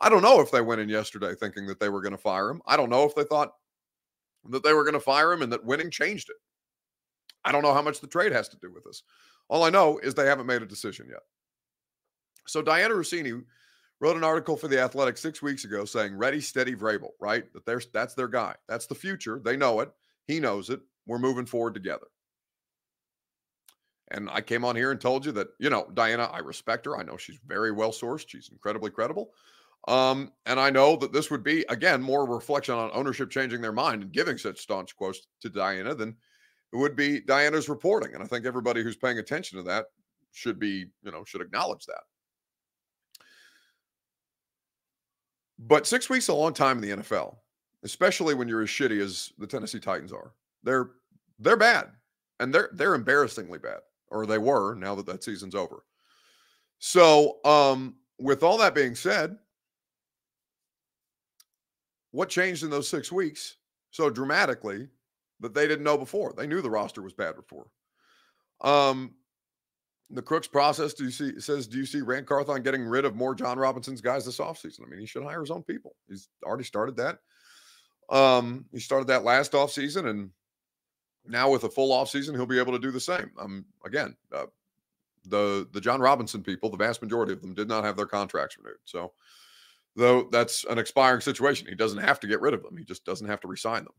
I 0.00 0.08
don't 0.08 0.22
know 0.22 0.40
if 0.40 0.50
they 0.50 0.60
went 0.60 0.80
in 0.80 0.88
yesterday 0.88 1.34
thinking 1.36 1.66
that 1.68 1.78
they 1.78 1.90
were 1.90 2.02
going 2.02 2.16
to 2.16 2.18
fire 2.18 2.50
him. 2.50 2.60
I 2.66 2.76
don't 2.76 2.90
know 2.90 3.04
if 3.04 3.14
they 3.14 3.24
thought 3.24 3.52
that 4.50 4.62
they 4.62 4.72
were 4.72 4.84
going 4.84 4.94
to 4.94 5.00
fire 5.00 5.32
him 5.32 5.42
and 5.42 5.52
that 5.52 5.64
winning 5.64 5.90
changed 5.90 6.30
it. 6.30 6.36
I 7.44 7.52
don't 7.52 7.62
know 7.62 7.74
how 7.74 7.82
much 7.82 8.00
the 8.00 8.06
trade 8.06 8.32
has 8.32 8.48
to 8.50 8.58
do 8.58 8.72
with 8.72 8.84
this. 8.84 9.02
All 9.48 9.64
I 9.64 9.70
know 9.70 9.98
is 9.98 10.14
they 10.14 10.26
haven't 10.26 10.46
made 10.46 10.62
a 10.62 10.66
decision 10.66 11.06
yet. 11.08 11.22
So 12.46 12.62
Dianna 12.62 12.90
Russini 12.90 13.42
wrote 14.00 14.16
an 14.16 14.24
article 14.24 14.56
for 14.56 14.68
the 14.68 14.80
Athletic 14.80 15.16
six 15.16 15.42
weeks 15.42 15.64
ago 15.64 15.84
saying 15.84 16.16
"Ready, 16.16 16.40
steady, 16.40 16.74
Vrabel." 16.74 17.10
Right, 17.20 17.52
that 17.52 17.66
there's 17.66 17.86
that's 17.92 18.14
their 18.14 18.28
guy. 18.28 18.54
That's 18.68 18.86
the 18.86 18.94
future. 18.94 19.40
They 19.42 19.56
know 19.56 19.80
it. 19.80 19.90
He 20.26 20.40
knows 20.40 20.70
it. 20.70 20.80
We're 21.06 21.18
moving 21.18 21.46
forward 21.46 21.74
together. 21.74 22.06
And 24.10 24.30
I 24.30 24.40
came 24.40 24.64
on 24.64 24.76
here 24.76 24.90
and 24.90 25.00
told 25.00 25.26
you 25.26 25.32
that 25.32 25.48
you 25.58 25.70
know 25.70 25.84
Dianna, 25.94 26.32
I 26.32 26.38
respect 26.38 26.86
her. 26.86 26.98
I 26.98 27.02
know 27.02 27.16
she's 27.16 27.40
very 27.46 27.72
well 27.72 27.92
sourced. 27.92 28.28
She's 28.28 28.48
incredibly 28.50 28.90
credible. 28.90 29.30
Um, 29.86 30.32
and 30.44 30.58
I 30.60 30.70
know 30.70 30.96
that 30.96 31.12
this 31.12 31.30
would 31.30 31.42
be 31.42 31.64
again 31.68 32.02
more 32.02 32.26
reflection 32.26 32.74
on 32.74 32.90
ownership 32.92 33.30
changing 33.30 33.60
their 33.60 33.72
mind 33.72 34.02
and 34.02 34.12
giving 34.12 34.36
such 34.36 34.58
staunch 34.58 34.94
quotes 34.96 35.28
to 35.40 35.48
Dianna 35.48 35.96
than 35.96 36.16
it 36.72 36.76
would 36.76 36.96
be 36.96 37.20
Dianna's 37.20 37.68
reporting. 37.68 38.14
And 38.14 38.22
I 38.22 38.26
think 38.26 38.44
everybody 38.44 38.82
who's 38.82 38.96
paying 38.96 39.18
attention 39.18 39.56
to 39.58 39.64
that 39.64 39.86
should 40.32 40.58
be, 40.58 40.86
you 41.02 41.10
know, 41.10 41.24
should 41.24 41.40
acknowledge 41.40 41.86
that. 41.86 42.02
But 45.58 45.86
six 45.86 46.08
weeks 46.08 46.26
is 46.26 46.30
a 46.30 46.34
long 46.34 46.54
time 46.54 46.82
in 46.82 46.88
the 46.88 47.02
NFL, 47.02 47.36
especially 47.82 48.34
when 48.34 48.48
you're 48.48 48.62
as 48.62 48.68
shitty 48.68 49.00
as 49.00 49.32
the 49.38 49.46
Tennessee 49.46 49.80
Titans 49.80 50.12
are. 50.12 50.32
They're 50.62 50.90
they're 51.38 51.56
bad, 51.56 51.90
and 52.40 52.54
they're 52.54 52.70
they're 52.74 52.94
embarrassingly 52.94 53.58
bad, 53.58 53.80
or 54.08 54.26
they 54.26 54.38
were. 54.38 54.74
Now 54.74 54.94
that 54.94 55.06
that 55.06 55.24
season's 55.24 55.54
over. 55.54 55.84
So, 56.78 57.38
um, 57.44 57.96
with 58.20 58.42
all 58.42 58.58
that 58.58 58.74
being 58.74 58.94
said, 58.94 59.36
what 62.18 62.28
changed 62.28 62.64
in 62.64 62.70
those 62.70 62.88
six 62.88 63.12
weeks 63.12 63.58
so 63.92 64.10
dramatically 64.10 64.88
that 65.38 65.54
they 65.54 65.68
didn't 65.68 65.84
know 65.84 65.96
before. 65.96 66.34
They 66.36 66.48
knew 66.48 66.60
the 66.60 66.68
roster 66.68 67.00
was 67.00 67.12
bad 67.12 67.36
before. 67.36 67.68
Um, 68.60 69.14
the 70.10 70.20
Crooks 70.20 70.48
process 70.48 70.94
do 70.94 71.04
you 71.04 71.12
see 71.12 71.38
says, 71.38 71.68
do 71.68 71.78
you 71.78 71.86
see 71.86 72.00
Ran 72.00 72.24
Carthon 72.24 72.64
getting 72.64 72.82
rid 72.82 73.04
of 73.04 73.14
more 73.14 73.36
Jon 73.36 73.56
Robinson's 73.56 74.00
guys 74.00 74.24
this 74.24 74.38
offseason? 74.38 74.84
I 74.84 74.90
mean, 74.90 74.98
he 74.98 75.06
should 75.06 75.22
hire 75.22 75.38
his 75.38 75.52
own 75.52 75.62
people. 75.62 75.94
He's 76.08 76.28
already 76.44 76.64
started 76.64 76.96
that. 76.96 77.20
Um, 78.10 78.64
he 78.72 78.80
started 78.80 79.06
that 79.06 79.22
last 79.22 79.52
offseason, 79.52 80.08
and 80.10 80.30
now 81.24 81.48
with 81.48 81.62
a 81.62 81.70
full 81.70 81.96
offseason, 81.96 82.34
he'll 82.34 82.46
be 82.46 82.58
able 82.58 82.72
to 82.72 82.80
do 82.80 82.90
the 82.90 82.98
same. 82.98 83.30
Um, 83.38 83.64
again, 83.86 84.16
uh, 84.34 84.46
the 85.24 85.68
the 85.72 85.80
Jon 85.80 86.00
Robinson 86.00 86.42
people, 86.42 86.68
the 86.68 86.76
vast 86.76 87.00
majority 87.00 87.32
of 87.32 87.42
them 87.42 87.54
did 87.54 87.68
not 87.68 87.84
have 87.84 87.96
their 87.96 88.06
contracts 88.06 88.58
renewed. 88.58 88.80
So, 88.86 89.12
though 89.98 90.28
that's 90.30 90.64
an 90.70 90.78
expiring 90.78 91.20
situation, 91.20 91.66
he 91.68 91.74
doesn't 91.74 91.98
have 91.98 92.20
to 92.20 92.26
get 92.26 92.40
rid 92.40 92.54
of 92.54 92.62
them. 92.62 92.76
He 92.76 92.84
just 92.84 93.04
doesn't 93.04 93.26
have 93.26 93.40
to 93.40 93.48
resign 93.48 93.84
them. 93.84 93.94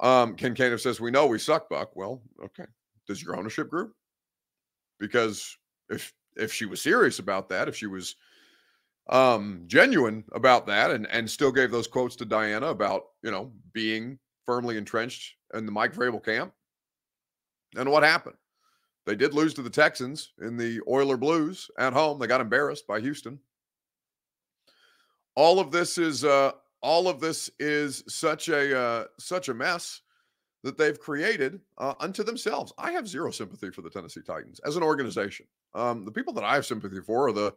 Um, 0.00 0.36
Ken 0.36 0.54
Caniff 0.54 0.80
says, 0.80 1.00
We 1.00 1.10
know 1.10 1.26
we 1.26 1.38
suck, 1.38 1.68
Buck. 1.68 1.90
Well, 1.96 2.22
okay. 2.42 2.66
Does 3.06 3.22
your 3.22 3.36
ownership 3.36 3.68
group? 3.68 3.92
Because 5.00 5.56
if 5.90 6.12
if 6.36 6.52
she 6.52 6.66
was 6.66 6.80
serious 6.80 7.18
about 7.18 7.48
that, 7.48 7.68
if 7.68 7.76
she 7.76 7.86
was 7.86 8.14
um 9.10 9.64
genuine 9.66 10.22
about 10.32 10.66
that 10.66 10.90
and 10.90 11.06
and 11.10 11.28
still 11.28 11.50
gave 11.50 11.70
those 11.70 11.88
quotes 11.88 12.14
to 12.16 12.26
Dianna 12.26 12.70
about, 12.70 13.02
you 13.22 13.30
know, 13.30 13.52
being 13.72 14.18
firmly 14.46 14.76
entrenched 14.76 15.34
in 15.54 15.66
the 15.66 15.72
Mike 15.72 15.94
Vrabel 15.94 16.24
camp, 16.24 16.52
then 17.72 17.90
what 17.90 18.02
happened? 18.02 18.36
They 19.04 19.16
did 19.16 19.34
lose 19.34 19.54
to 19.54 19.62
the 19.62 19.70
Texans 19.70 20.34
in 20.42 20.56
the 20.56 20.80
Oiler 20.86 21.16
Blues 21.16 21.70
at 21.78 21.94
home. 21.94 22.18
They 22.18 22.26
got 22.26 22.42
embarrassed 22.42 22.86
by 22.86 23.00
Houston. 23.00 23.40
All 25.38 25.60
of 25.60 25.70
this 25.70 25.98
is 25.98 26.24
uh 26.24 26.50
all 26.82 27.06
of 27.06 27.20
this 27.20 27.48
is 27.60 28.02
such 28.08 28.48
a 28.48 28.76
uh, 28.76 29.04
such 29.20 29.48
a 29.48 29.54
mess 29.54 30.00
that 30.64 30.76
they've 30.76 30.98
created 30.98 31.60
uh, 31.78 31.94
unto 32.00 32.24
themselves. 32.24 32.72
I 32.76 32.90
have 32.90 33.06
zero 33.06 33.30
sympathy 33.30 33.70
for 33.70 33.82
the 33.82 33.90
Tennessee 33.90 34.22
Titans 34.26 34.60
as 34.66 34.74
an 34.74 34.82
organization. 34.82 35.46
Um, 35.76 36.04
the 36.04 36.10
people 36.10 36.32
that 36.32 36.42
I 36.42 36.56
have 36.56 36.66
sympathy 36.66 37.00
for 37.06 37.28
are 37.28 37.32
the 37.32 37.54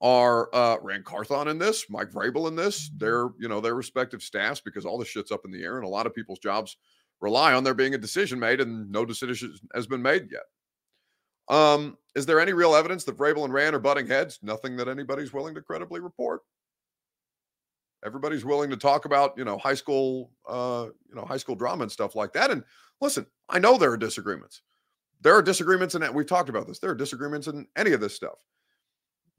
are 0.00 0.48
uh, 0.54 0.76
Ran 0.80 1.02
Carthon 1.02 1.48
in 1.48 1.58
this, 1.58 1.90
Mike 1.90 2.12
Vrabel 2.12 2.46
in 2.46 2.54
this, 2.54 2.88
their 2.96 3.30
you 3.40 3.48
know 3.48 3.60
their 3.60 3.74
respective 3.74 4.22
staffs 4.22 4.60
because 4.60 4.86
all 4.86 4.96
this 4.96 5.08
shit's 5.08 5.32
up 5.32 5.44
in 5.44 5.50
the 5.50 5.64
air 5.64 5.76
and 5.76 5.84
a 5.84 5.90
lot 5.90 6.06
of 6.06 6.14
people's 6.14 6.38
jobs 6.38 6.76
rely 7.20 7.52
on 7.52 7.64
there 7.64 7.74
being 7.74 7.94
a 7.94 7.98
decision 7.98 8.38
made 8.38 8.60
and 8.60 8.92
no 8.92 9.04
decision 9.04 9.52
has 9.74 9.88
been 9.88 10.02
made 10.02 10.28
yet. 10.30 10.44
Um, 11.48 11.98
is 12.14 12.26
there 12.26 12.38
any 12.38 12.52
real 12.52 12.76
evidence 12.76 13.02
that 13.02 13.16
Vrabel 13.16 13.44
and 13.44 13.52
Ran 13.52 13.74
are 13.74 13.80
butting 13.80 14.06
heads? 14.06 14.38
Nothing 14.40 14.76
that 14.76 14.86
anybody's 14.86 15.32
willing 15.32 15.56
to 15.56 15.62
credibly 15.62 15.98
report 15.98 16.42
everybody's 18.04 18.44
willing 18.44 18.70
to 18.70 18.76
talk 18.76 19.04
about 19.04 19.34
you 19.36 19.44
know 19.44 19.58
high 19.58 19.74
school 19.74 20.30
uh 20.48 20.86
you 21.08 21.14
know 21.14 21.24
high 21.24 21.36
school 21.36 21.54
drama 21.54 21.82
and 21.82 21.92
stuff 21.92 22.14
like 22.14 22.32
that 22.32 22.50
and 22.50 22.62
listen 23.00 23.26
i 23.48 23.58
know 23.58 23.76
there 23.78 23.92
are 23.92 23.96
disagreements. 23.96 24.62
There 25.20 25.34
are 25.34 25.42
disagreements 25.42 25.96
in 25.96 26.00
that 26.02 26.14
we've 26.14 26.26
talked 26.26 26.48
about 26.48 26.66
this 26.66 26.78
there 26.78 26.90
are 26.90 26.94
disagreements 26.94 27.48
in 27.48 27.66
any 27.76 27.92
of 27.92 28.00
this 28.00 28.14
stuff. 28.14 28.44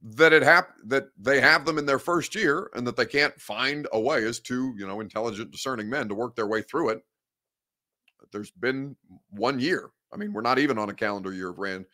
That 0.02 0.32
it 0.34 0.44
hap- 0.44 0.76
that 0.86 1.10
they 1.18 1.42
have 1.42 1.66
them 1.66 1.78
in 1.78 1.86
their 1.86 2.00
first 2.00 2.36
year 2.36 2.70
and 2.74 2.88
that 2.88 2.96
they 2.96 3.06
can't 3.06 3.40
find 3.40 3.88
a 3.92 4.00
way 4.00 4.24
as 4.26 4.40
two 4.40 4.74
you 4.78 4.88
know 4.88 5.00
intelligent 5.00 5.52
discerning 5.52 5.90
men 5.90 6.10
to 6.10 6.16
work 6.16 6.36
their 6.36 6.48
way 6.48 6.62
through 6.62 6.90
it. 6.90 7.02
There's 8.32 8.52
been 8.52 8.96
one 9.30 9.60
year. 9.60 9.90
I 10.14 10.18
mean, 10.18 10.34
we're 10.34 10.42
not 10.42 10.60
even 10.60 10.78
on 10.78 10.90
a 10.90 10.94
calendar 10.94 11.34
year 11.34 11.50
of 11.50 11.60
Ran 11.60 11.86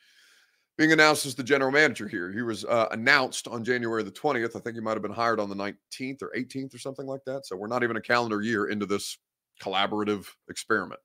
being 0.78 0.92
announced 0.92 1.26
as 1.26 1.36
the 1.36 1.44
general 1.44 1.72
manager 1.72 2.08
here. 2.08 2.32
He 2.32 2.42
was 2.42 2.66
uh, 2.66 2.88
announced 2.92 3.48
on 3.48 3.64
January 3.64 4.04
the 4.04 4.12
20th. 4.12 4.56
I 4.56 4.60
think 4.60 4.76
he 4.76 4.82
might 4.82 4.94
have 4.94 5.02
been 5.02 5.14
hired 5.14 5.40
on 5.40 5.50
the 5.50 5.56
19th 5.56 6.22
or 6.22 6.32
18th 6.36 6.76
or 6.76 6.80
something 6.80 7.06
like 7.06 7.24
that. 7.26 7.46
So 7.46 7.56
we're 7.56 7.68
not 7.68 7.84
even 7.84 7.96
a 7.96 8.02
calendar 8.02 8.42
year 8.42 8.68
into 8.68 8.86
this 8.86 9.18
collaborative 9.62 10.28
experiment. 10.50 11.00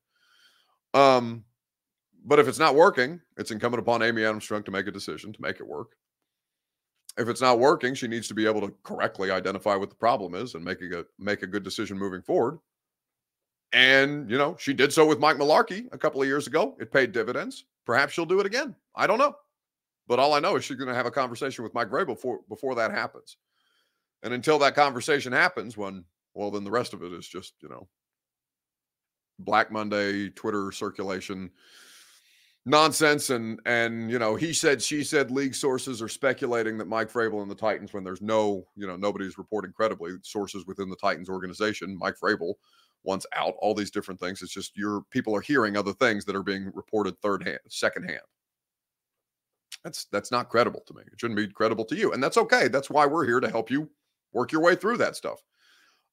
Um, 0.93 1.45
but 2.25 2.39
if 2.39 2.49
it's 2.49 2.59
not 2.59 2.75
working, 2.75 3.21
it's 3.37 3.53
incumbent 3.53 3.81
upon 3.81 4.03
Amy 4.03 4.25
Adams 4.25 4.47
Strunk 4.47 4.65
to 4.67 4.71
make 4.71 4.87
a 4.87 4.93
decision 4.93 5.33
to 5.33 5.43
make 5.43 5.61
it 5.61 5.67
work. 5.67 5.93
If 7.17 7.29
it's 7.29 7.41
not 7.41 7.59
working, 7.59 7.95
she 7.95 8.09
needs 8.09 8.29
to 8.29 8.35
be 8.35 8.47
able 8.47 8.61
to 8.63 8.75
correctly 8.83 9.31
identify 9.31 9.75
what 9.77 9.91
the 9.91 9.97
problem 9.97 10.35
is 10.35 10.55
and 10.55 10.65
make 10.65 10.81
a 10.81 11.05
make 11.19 11.43
a 11.43 11.47
good 11.47 11.63
decision 11.63 11.99
moving 11.99 12.23
forward. 12.23 12.59
And 13.73 14.31
you 14.31 14.39
know, 14.39 14.57
she 14.59 14.73
did 14.73 14.93
so 14.93 15.07
with 15.07 15.19
Mike 15.19 15.37
Mularkey 15.37 15.87
a 15.93 15.99
couple 15.99 16.21
of 16.21 16.29
years 16.29 16.47
ago. 16.47 16.77
It 16.81 16.93
paid 16.93 17.13
dividends. 17.13 17.65
Perhaps 17.85 18.13
she'll 18.13 18.27
do 18.27 18.41
it 18.41 18.47
again. 18.47 18.75
I 18.95 19.07
don't 19.07 19.19
know. 19.19 19.35
But 20.11 20.19
all 20.19 20.35
I 20.35 20.41
know 20.41 20.57
is 20.57 20.65
she's 20.65 20.77
going 20.77 20.89
to 20.89 20.95
have 20.95 21.07
a 21.07 21.11
conversation 21.13 21.63
with 21.63 21.73
Mike 21.73 21.89
Vrabel 21.89 22.07
before 22.07 22.41
before 22.49 22.75
that 22.75 22.91
happens. 22.91 23.37
And 24.25 24.35
until 24.35 24.59
that 24.59 24.75
conversation 24.75 25.33
happens, 25.33 25.77
when 25.77 26.05
well, 26.35 26.51
then 26.51 26.65
the 26.65 26.71
rest 26.71 26.95
of 26.95 27.05
it 27.05 27.13
is 27.13 27.29
just 27.29 27.55
you 27.63 27.69
know 27.69 27.87
Black 29.39 29.71
Monday 29.71 30.29
Twitter 30.31 30.73
circulation 30.73 31.49
nonsense 32.67 33.31
and 33.31 33.61
and 33.67 34.11
you 34.11 34.19
know 34.19 34.35
he 34.35 34.53
said 34.53 34.83
she 34.83 35.05
said 35.05 35.31
league 35.31 35.55
sources 35.55 36.03
are 36.03 36.09
speculating 36.09 36.77
that 36.77 36.89
Mike 36.89 37.13
Vrabel 37.13 37.41
and 37.41 37.51
the 37.51 37.55
Titans 37.55 37.93
when 37.93 38.03
there's 38.03 38.21
no 38.21 38.67
you 38.75 38.89
know 38.89 38.97
nobody's 38.97 39.39
reporting 39.39 39.73
credibly 39.73 40.15
sources 40.23 40.67
within 40.67 40.91
the 40.91 40.97
Titans 40.97 41.31
organization 41.31 41.97
Mike 41.97 42.17
Vrabel 42.21 42.55
wants 43.05 43.27
out 43.37 43.55
all 43.61 43.75
these 43.75 43.93
different 43.93 44.19
things 44.19 44.43
it's 44.43 44.53
just 44.53 44.77
your 44.77 45.03
people 45.11 45.35
are 45.35 45.41
hearing 45.41 45.77
other 45.77 45.95
things 45.95 46.25
that 46.25 46.37
are 46.37 46.43
being 46.43 46.71
reported 46.75 47.17
third 47.21 47.43
hand 47.45 47.61
second 47.69 48.03
hand 48.03 48.21
that's 49.85 50.05
that's 50.07 50.31
not 50.31 50.49
credible 50.49 50.83
to 50.87 50.95
me 50.95 51.03
it 51.07 51.19
shouldn't 51.19 51.37
be 51.37 51.47
credible 51.49 51.85
to 51.85 51.97
you 51.97 52.13
and 52.13 52.23
that's 52.23 52.37
okay 52.37 52.69
that's 52.69 52.91
why 52.91 53.07
we're 53.07 53.27
here 53.27 53.41
to 53.41 53.51
help 53.51 53.71
you 53.71 53.89
work 54.33 54.53
your 54.53 54.63
way 54.63 54.75
through 54.75 54.97
that 54.97 55.17
stuff 55.17 55.43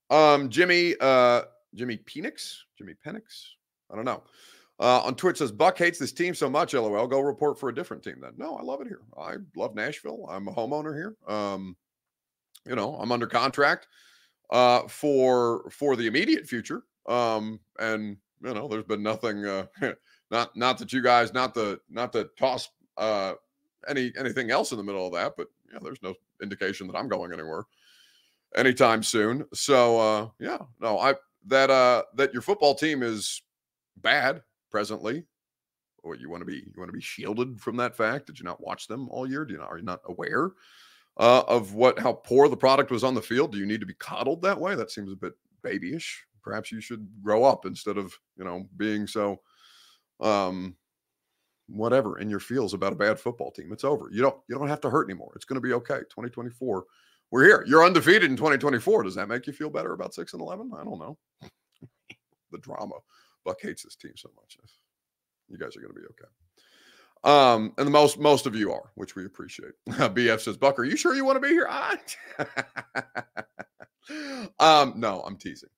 um 0.10 0.50
Jimmy 0.50 0.96
uh 1.02 1.44
Jimmy 1.76 1.98
Penix 1.98 2.56
Jimmy 2.78 2.94
Penix 3.06 3.22
I 3.92 3.96
don't 3.96 4.06
know 4.06 4.24
uh, 4.80 5.02
on 5.02 5.16
Twitch 5.16 5.38
says 5.38 5.52
Buck 5.52 5.78
hates 5.78 5.98
this 5.98 6.12
team 6.12 6.36
so 6.36 6.50
much. 6.50 6.74
LOL. 6.74 7.08
Go 7.08 7.20
report 7.20 7.60
for 7.60 7.70
a 7.70 7.74
different 7.74 8.04
team 8.04 8.18
then. 8.22 8.34
No, 8.38 8.56
I 8.58 8.62
love 8.62 8.80
it 8.82 8.88
here. 8.88 9.02
I 9.18 9.36
love 9.56 9.74
Nashville. 9.74 10.28
I'm 10.30 10.48
a 10.48 10.54
homeowner 10.54 10.94
here. 10.94 11.16
Um, 11.28 11.76
you 12.66 12.76
know, 12.76 12.96
I'm 12.96 13.12
under 13.12 13.26
contract 13.26 13.88
uh, 14.52 14.88
for 14.88 15.70
for 15.72 15.96
the 15.96 16.06
immediate 16.06 16.46
future. 16.46 16.84
Um, 17.08 17.60
and 17.80 18.18
you 18.44 18.54
know, 18.54 18.68
there's 18.68 18.84
been 18.84 19.02
nothing. 19.02 19.46
Uh, 19.46 19.66
not 20.32 20.56
not 20.56 20.78
that 20.78 20.94
you 20.94 21.02
guys, 21.02 21.34
not 21.34 21.56
the 21.56 21.80
not 21.90 22.12
the 22.12 22.30
toss 22.38 22.70
uh, 22.98 23.34
any 23.88 24.12
anything 24.18 24.52
else 24.52 24.72
in 24.72 24.78
the 24.78 24.84
middle 24.84 25.06
of 25.08 25.14
that, 25.14 25.34
but 25.38 25.48
yeah, 25.72 25.80
there's 25.82 26.02
no 26.02 26.14
indication 26.42 26.88
that 26.88 26.96
I'm 26.96 27.08
going 27.08 27.34
anywhere 27.34 27.64
anytime 28.56 29.04
soon. 29.04 29.46
So 29.54 30.00
uh, 30.00 30.30
yeah, 30.40 30.60
no, 30.80 31.00
I 31.00 31.16
that 31.48 31.70
uh 31.70 32.04
that 32.16 32.34
your 32.34 32.42
football 32.42 32.76
team 32.76 33.04
is 33.04 33.42
bad 33.98 34.42
presently. 34.70 35.26
Or 36.04 36.16
you 36.16 36.30
want 36.30 36.42
to 36.42 36.46
be 36.46 36.56
you 36.56 36.74
want 36.78 36.90
to 36.90 36.98
be 36.98 37.02
shielded 37.02 37.60
from 37.60 37.76
that 37.78 37.96
fact? 37.96 38.28
Did 38.28 38.40
you 38.40 38.46
not 38.46 38.64
watch 38.64 38.88
them 38.88 39.10
all 39.10 39.30
year? 39.30 39.44
Do 39.44 39.54
you 39.54 39.60
not 39.60 39.70
are 39.70 39.78
you 39.78 39.84
not 39.84 40.02
aware 40.06 40.52
uh, 41.18 41.44
of 41.48 41.74
what 41.74 42.00
how 42.00 42.14
poor 42.14 42.48
the 42.48 42.56
product 42.56 42.92
was 42.92 43.04
on 43.04 43.16
the 43.16 43.22
field? 43.22 43.52
Do 43.52 43.58
you 43.58 43.66
need 43.66 43.82
to 43.82 43.88
be 43.88 43.96
coddled 43.96 44.42
that 44.44 44.60
way? 44.60 44.76
That 44.76 44.92
seems 44.92 45.12
a 45.12 45.18
bit 45.18 45.34
babyish. 45.64 46.24
Perhaps 46.44 46.72
you 46.72 46.80
should 46.80 47.06
grow 47.22 47.44
up 47.44 47.66
instead 47.66 47.98
of 47.98 48.14
you 48.38 48.46
know 48.46 48.68
being 48.78 49.06
so 49.06 49.42
um 50.20 50.76
whatever 51.68 52.20
in 52.20 52.30
your 52.30 52.40
feels 52.40 52.74
about 52.74 52.94
a 52.94 52.98
bad 52.98 53.20
football 53.20 53.52
team. 53.52 53.72
It's 53.72 53.84
over. 53.84 54.10
You 54.12 54.22
don't 54.22 54.38
you 54.48 54.58
don't 54.58 54.70
have 54.70 54.82
to 54.82 54.90
hurt 54.90 55.10
anymore. 55.10 55.34
It's 55.36 55.46
going 55.46 55.56
to 55.56 55.68
be 55.68 55.74
okay. 55.74 56.00
2024. 56.00 56.86
We're 57.30 57.44
here. 57.44 57.66
You're 57.68 57.86
undefeated 57.86 58.30
in 58.30 58.38
2024. 58.38 59.04
Does 59.04 59.16
that 59.16 59.28
make 59.28 59.48
you 59.48 59.54
feel 59.54 59.70
better 59.70 59.94
about 59.94 60.14
6 60.14 60.34
and 60.34 60.42
11? 60.42 60.72
I 60.80 60.84
don't 60.84 61.00
know. 61.00 61.18
the 62.52 62.58
drama. 62.60 62.96
Buck 63.44 63.58
hates 63.62 63.84
this 63.84 63.98
team 63.98 64.14
so 64.16 64.30
much. 64.36 64.58
You 65.50 65.58
guys 65.58 65.76
are 65.76 65.82
going 65.82 65.94
to 65.94 66.00
be 66.00 66.06
okay. 66.06 66.30
Um, 67.24 67.74
and 67.78 67.88
the 67.88 67.92
most 67.92 68.20
most 68.20 68.46
of 68.46 68.56
you 68.56 68.72
are, 68.72 68.92
which 68.96 69.16
we 69.16 69.26
appreciate. 69.26 69.74
BF 69.90 70.40
says, 70.40 70.58
Buck, 70.58 70.80
are 70.80 70.86
you 70.86 70.96
sure 70.96 71.16
you 71.16 71.26
want 71.26 71.42
to 71.42 71.48
be 71.48 71.50
here? 71.50 71.68
um, 74.60 74.94
no, 74.96 75.22
I'm 75.22 75.38
teasing. 75.38 75.70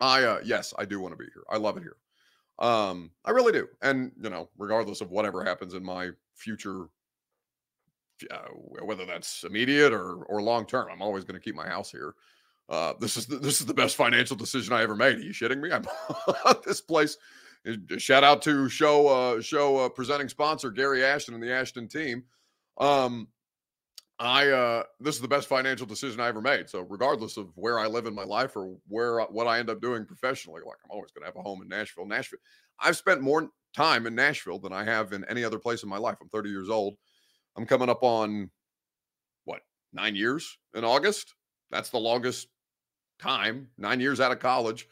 I 0.00 0.24
uh 0.24 0.38
yes, 0.44 0.72
I 0.78 0.84
do 0.84 1.00
want 1.00 1.12
to 1.12 1.18
be 1.18 1.28
here. 1.34 1.42
I 1.50 1.56
love 1.56 1.76
it 1.76 1.82
here. 1.82 1.96
Um, 2.58 3.10
I 3.24 3.30
really 3.30 3.52
do. 3.52 3.68
And 3.82 4.12
you 4.20 4.30
know, 4.30 4.48
regardless 4.58 5.00
of 5.00 5.10
whatever 5.10 5.44
happens 5.44 5.74
in 5.74 5.84
my 5.84 6.10
future, 6.34 6.86
uh, 8.30 8.48
whether 8.82 9.06
that's 9.06 9.44
immediate 9.44 9.92
or 9.92 10.24
or 10.24 10.42
long 10.42 10.66
term, 10.66 10.88
I'm 10.90 11.02
always 11.02 11.24
going 11.24 11.38
to 11.38 11.44
keep 11.44 11.54
my 11.54 11.68
house 11.68 11.90
here. 11.90 12.14
Uh, 12.68 12.92
this 13.00 13.16
is 13.16 13.26
the, 13.26 13.36
this 13.36 13.60
is 13.60 13.66
the 13.66 13.74
best 13.74 13.96
financial 13.96 14.36
decision 14.36 14.74
I 14.74 14.82
ever 14.82 14.96
made. 14.96 15.16
Are 15.16 15.20
you 15.20 15.32
shitting 15.32 15.60
me? 15.60 15.72
I'm 15.72 15.84
this 16.66 16.80
place. 16.80 17.16
Shout 17.96 18.24
out 18.24 18.42
to 18.42 18.68
show 18.68 19.08
uh, 19.08 19.40
show 19.40 19.78
uh, 19.78 19.88
presenting 19.88 20.28
sponsor 20.28 20.70
Gary 20.70 21.04
Ashton 21.04 21.34
and 21.34 21.42
the 21.42 21.52
Ashton 21.52 21.88
team. 21.88 22.24
Um, 22.78 23.28
I 24.20 24.48
uh, 24.48 24.82
this 24.98 25.14
is 25.14 25.20
the 25.20 25.28
best 25.28 25.46
financial 25.48 25.86
decision 25.86 26.20
I 26.20 26.28
ever 26.28 26.40
made. 26.40 26.68
So 26.68 26.80
regardless 26.80 27.36
of 27.36 27.48
where 27.54 27.78
I 27.78 27.86
live 27.86 28.06
in 28.06 28.14
my 28.14 28.24
life 28.24 28.56
or 28.56 28.76
where 28.88 29.20
what 29.22 29.46
I 29.46 29.58
end 29.58 29.70
up 29.70 29.80
doing 29.80 30.04
professionally, 30.04 30.62
like 30.66 30.76
I'm 30.84 30.90
always 30.90 31.12
going 31.12 31.22
to 31.22 31.26
have 31.26 31.36
a 31.36 31.42
home 31.42 31.62
in 31.62 31.68
Nashville. 31.68 32.06
Nashville. 32.06 32.40
I've 32.80 32.96
spent 32.96 33.20
more 33.20 33.48
time 33.76 34.06
in 34.06 34.14
Nashville 34.14 34.58
than 34.58 34.72
I 34.72 34.84
have 34.84 35.12
in 35.12 35.24
any 35.24 35.44
other 35.44 35.58
place 35.58 35.82
in 35.82 35.88
my 35.88 35.98
life. 35.98 36.16
I'm 36.20 36.28
30 36.28 36.50
years 36.50 36.68
old. 36.68 36.94
I'm 37.56 37.66
coming 37.66 37.88
up 37.88 38.02
on 38.02 38.50
what 39.44 39.60
nine 39.92 40.16
years 40.16 40.58
in 40.74 40.84
August. 40.84 41.34
That's 41.70 41.90
the 41.90 41.98
longest 41.98 42.48
time, 43.20 43.68
nine 43.78 44.00
years 44.00 44.20
out 44.20 44.32
of 44.32 44.40
college 44.40 44.88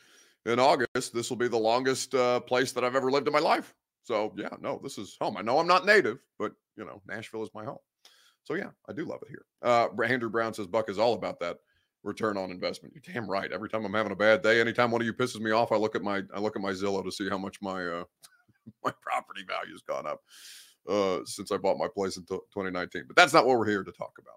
in 0.47 0.61
August, 0.61 1.13
this 1.13 1.29
will 1.29 1.37
be 1.37 1.49
the 1.49 1.57
longest 1.57 2.15
uh, 2.15 2.41
place 2.41 2.73
that 2.73 2.85
I've 2.85 2.95
ever 2.95 3.11
lived 3.11 3.27
in 3.27 3.33
my 3.33 3.41
life. 3.41 3.75
So 4.05 4.33
yeah, 4.37 4.51
no, 4.61 4.81
this 4.83 4.97
is 4.99 5.17
home. 5.21 5.37
I 5.37 5.43
know 5.43 5.59
I'm 5.59 5.67
not 5.67 5.85
native, 5.85 6.19
but 6.39 6.53
you 6.77 6.85
know, 6.85 7.03
Nashville 7.07 7.43
is 7.43 7.51
my 7.53 7.65
home. 7.65 7.79
So 8.47 8.55
yeah, 8.55 8.71
I 8.89 8.93
do 8.93 9.05
love 9.05 9.21
it 9.23 9.29
here. 9.29 9.45
Uh, 9.61 9.89
Andrew 10.05 10.31
Brown 10.31 10.55
says 10.55 10.69
Buck 10.69 10.89
is 10.89 10.99
all 10.99 11.15
about 11.15 11.41
that 11.41 11.59
return 12.05 12.37
on 12.37 12.53
investment. 12.53 12.95
You're 12.95 13.15
damn 13.15 13.29
right. 13.29 13.51
Every 13.51 13.69
time 13.69 13.85
I'm 13.85 13.93
having 13.93 14.13
a 14.13 14.17
bad 14.17 14.43
day, 14.43 14.61
anytime 14.61 14.93
one 14.93 15.01
of 15.01 15.07
you 15.07 15.13
pisses 15.13 15.41
me 15.41 15.51
off, 15.51 15.73
I 15.73 15.77
look 15.77 15.97
at 15.97 16.03
my 16.03 16.23
I 16.33 16.39
look 16.39 16.57
at 16.57 16.63
my 16.63 16.71
Zillow 16.71 17.05
to 17.05 17.11
see 17.11 17.29
how 17.29 17.39
much 17.39 17.61
my 17.61 17.85
uh, 17.85 18.05
my 18.85 18.93
property 19.03 19.43
value's 19.47 19.83
gone 19.83 20.07
up 20.07 20.23
uh, 20.89 21.19
since 21.25 21.51
I 21.51 21.57
bought 21.57 21.77
my 21.77 21.89
place 21.89 22.17
in 22.17 22.23
t- 22.25 22.37
2019. 22.55 23.05
But 23.09 23.17
that's 23.17 23.35
not 23.35 23.47
what 23.47 23.59
we're 23.59 23.69
here 23.69 23.83
to 23.83 23.93
talk 23.93 24.13
about. 24.19 24.37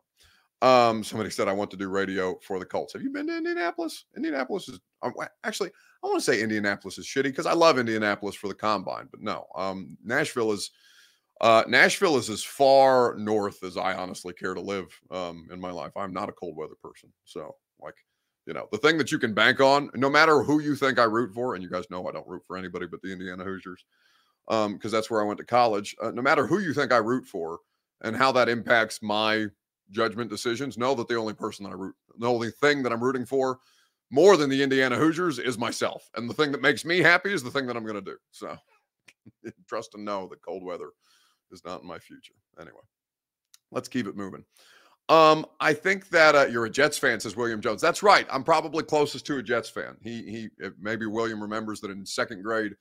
Um, 0.61 1.03
somebody 1.03 1.29
said 1.29 1.47
I 1.47 1.53
want 1.53 1.71
to 1.71 1.77
do 1.77 1.87
radio 1.87 2.37
for 2.41 2.59
the 2.59 2.65
Colts. 2.65 2.93
Have 2.93 3.03
you 3.03 3.11
been 3.11 3.27
to 3.27 3.37
Indianapolis? 3.37 4.05
Indianapolis 4.17 4.67
is 4.67 4.79
um, 5.03 5.13
actually 5.43 5.69
I 6.03 6.07
want 6.07 6.17
to 6.17 6.25
say 6.25 6.41
Indianapolis 6.41 6.97
is 6.97 7.05
shitty 7.05 7.23
because 7.23 7.45
I 7.45 7.53
love 7.53 7.77
Indianapolis 7.77 8.35
for 8.35 8.47
the 8.47 8.55
combine, 8.55 9.07
but 9.11 9.21
no, 9.21 9.45
um, 9.55 9.95
Nashville 10.03 10.51
is 10.51 10.71
uh, 11.41 11.63
Nashville 11.67 12.17
is 12.17 12.29
as 12.29 12.43
far 12.43 13.15
north 13.17 13.63
as 13.63 13.77
I 13.77 13.93
honestly 13.93 14.33
care 14.33 14.53
to 14.53 14.61
live 14.61 14.87
um, 15.09 15.47
in 15.51 15.59
my 15.59 15.71
life. 15.71 15.91
I'm 15.95 16.13
not 16.13 16.29
a 16.29 16.33
cold 16.33 16.55
weather 16.57 16.75
person, 16.81 17.11
so 17.23 17.55
like 17.81 17.95
you 18.45 18.53
know 18.53 18.67
the 18.71 18.77
thing 18.77 18.97
that 18.97 19.11
you 19.11 19.19
can 19.19 19.33
bank 19.33 19.61
on, 19.61 19.89
no 19.95 20.09
matter 20.09 20.43
who 20.43 20.59
you 20.59 20.75
think 20.75 20.99
I 20.99 21.05
root 21.05 21.33
for, 21.33 21.55
and 21.55 21.63
you 21.63 21.69
guys 21.69 21.89
know 21.89 22.07
I 22.07 22.11
don't 22.11 22.27
root 22.27 22.43
for 22.45 22.57
anybody 22.57 22.87
but 22.87 23.01
the 23.01 23.11
Indiana 23.11 23.43
Hoosiers, 23.45 23.85
because 24.47 24.65
um, 24.65 24.79
that's 24.91 25.09
where 25.09 25.21
I 25.21 25.25
went 25.25 25.37
to 25.37 25.45
college. 25.45 25.95
Uh, 26.01 26.11
no 26.11 26.21
matter 26.21 26.45
who 26.45 26.59
you 26.59 26.73
think 26.73 26.91
I 26.91 26.97
root 26.97 27.25
for 27.25 27.59
and 28.01 28.15
how 28.15 28.31
that 28.33 28.49
impacts 28.49 29.01
my 29.01 29.47
judgment 29.91 30.29
decisions, 30.29 30.77
know 30.77 30.93
that 30.95 31.07
the 31.07 31.15
only 31.15 31.33
person 31.33 31.63
that 31.63 31.71
I 31.71 31.75
root, 31.75 31.95
the 32.17 32.29
only 32.29 32.51
thing 32.51 32.83
that 32.83 32.91
I'm 32.91 33.03
rooting 33.03 33.25
for 33.25 33.59
more 34.11 34.35
than 34.35 34.49
the 34.49 34.61
Indiana 34.61 34.97
Hoosiers 34.97 35.39
is 35.39 35.57
myself. 35.57 36.09
And 36.15 36.29
the 36.29 36.33
thing 36.33 36.51
that 36.51 36.61
makes 36.61 36.83
me 36.83 36.99
happy 36.99 37.31
is 37.31 37.43
the 37.43 37.51
thing 37.51 37.67
that 37.67 37.77
I'm 37.77 37.83
going 37.83 37.95
to 37.95 38.01
do. 38.01 38.17
So 38.31 38.57
trust 39.69 39.93
and 39.93 40.03
know 40.03 40.27
that 40.27 40.41
cold 40.41 40.63
weather 40.63 40.89
is 41.51 41.63
not 41.65 41.81
in 41.81 41.87
my 41.87 41.99
future. 41.99 42.33
Anyway, 42.59 42.81
let's 43.71 43.87
keep 43.87 44.07
it 44.07 44.15
moving. 44.15 44.43
Um, 45.07 45.45
I 45.59 45.73
think 45.73 46.09
that 46.09 46.35
uh, 46.35 46.45
you're 46.45 46.65
a 46.65 46.69
Jets 46.69 46.97
fan, 46.97 47.19
says 47.19 47.35
William 47.35 47.61
Jones. 47.61 47.81
That's 47.81 48.03
right. 48.03 48.27
I'm 48.29 48.43
probably 48.43 48.83
closest 48.83 49.25
to 49.27 49.37
a 49.37 49.43
Jets 49.43 49.69
fan. 49.69 49.97
He 50.01 50.21
he. 50.23 50.69
Maybe 50.79 51.07
William 51.07 51.41
remembers 51.41 51.81
that 51.81 51.91
in 51.91 52.05
second 52.05 52.43
grade 52.43 52.73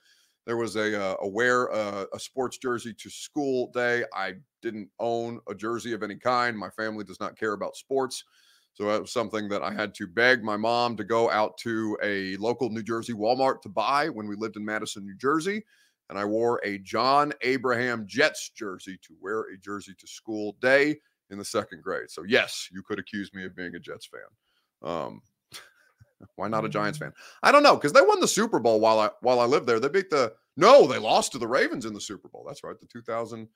there 0.48 0.56
was 0.56 0.76
a 0.76 0.98
uh, 0.98 1.16
a 1.20 1.28
wear 1.28 1.70
uh, 1.70 2.06
a 2.14 2.18
sports 2.18 2.56
jersey 2.56 2.94
to 2.94 3.10
school 3.10 3.70
day. 3.74 4.02
I 4.14 4.32
didn't 4.62 4.88
own 4.98 5.40
a 5.46 5.54
jersey 5.54 5.92
of 5.92 6.02
any 6.02 6.16
kind. 6.16 6.56
My 6.56 6.70
family 6.70 7.04
does 7.04 7.20
not 7.20 7.38
care 7.38 7.52
about 7.52 7.76
sports. 7.76 8.24
So 8.72 8.84
that 8.86 9.02
was 9.02 9.12
something 9.12 9.48
that 9.50 9.62
I 9.62 9.74
had 9.74 9.94
to 9.96 10.06
beg 10.06 10.42
my 10.42 10.56
mom 10.56 10.96
to 10.96 11.04
go 11.04 11.30
out 11.30 11.58
to 11.58 11.98
a 12.02 12.36
local 12.36 12.70
New 12.70 12.82
Jersey 12.82 13.12
Walmart 13.12 13.60
to 13.62 13.68
buy 13.68 14.08
when 14.08 14.26
we 14.26 14.36
lived 14.36 14.56
in 14.56 14.64
Madison, 14.64 15.04
New 15.04 15.16
Jersey. 15.16 15.64
And 16.10 16.18
I 16.18 16.24
wore 16.24 16.60
a 16.64 16.78
John 16.78 17.32
Abraham 17.42 18.06
Jets 18.06 18.50
jersey 18.50 18.98
to 19.02 19.14
wear 19.20 19.42
a 19.42 19.58
jersey 19.58 19.94
to 19.98 20.06
school 20.06 20.56
day 20.60 20.98
in 21.30 21.38
the 21.38 21.44
second 21.44 21.82
grade. 21.82 22.10
So, 22.10 22.22
yes, 22.22 22.68
you 22.72 22.82
could 22.82 22.98
accuse 22.98 23.32
me 23.34 23.44
of 23.44 23.54
being 23.54 23.74
a 23.74 23.78
Jets 23.78 24.06
fan. 24.06 24.90
Um, 24.90 25.22
Why 26.36 26.48
not 26.48 26.64
a 26.64 26.68
Giants 26.68 26.98
fan? 26.98 27.12
I 27.42 27.52
don't 27.52 27.62
know 27.62 27.76
because 27.76 27.92
they 27.92 28.00
won 28.00 28.20
the 28.20 28.28
Super 28.28 28.58
Bowl 28.58 28.80
while 28.80 28.98
I 28.98 29.10
while 29.20 29.40
I 29.40 29.44
lived 29.44 29.66
there. 29.66 29.80
They 29.80 29.88
beat 29.88 30.10
the 30.10 30.32
no, 30.56 30.86
they 30.86 30.98
lost 30.98 31.32
to 31.32 31.38
the 31.38 31.46
Ravens 31.46 31.86
in 31.86 31.94
the 31.94 32.00
Super 32.00 32.28
Bowl. 32.28 32.44
That's 32.46 32.64
right, 32.64 32.78
the 32.78 32.86
2000. 32.86 33.48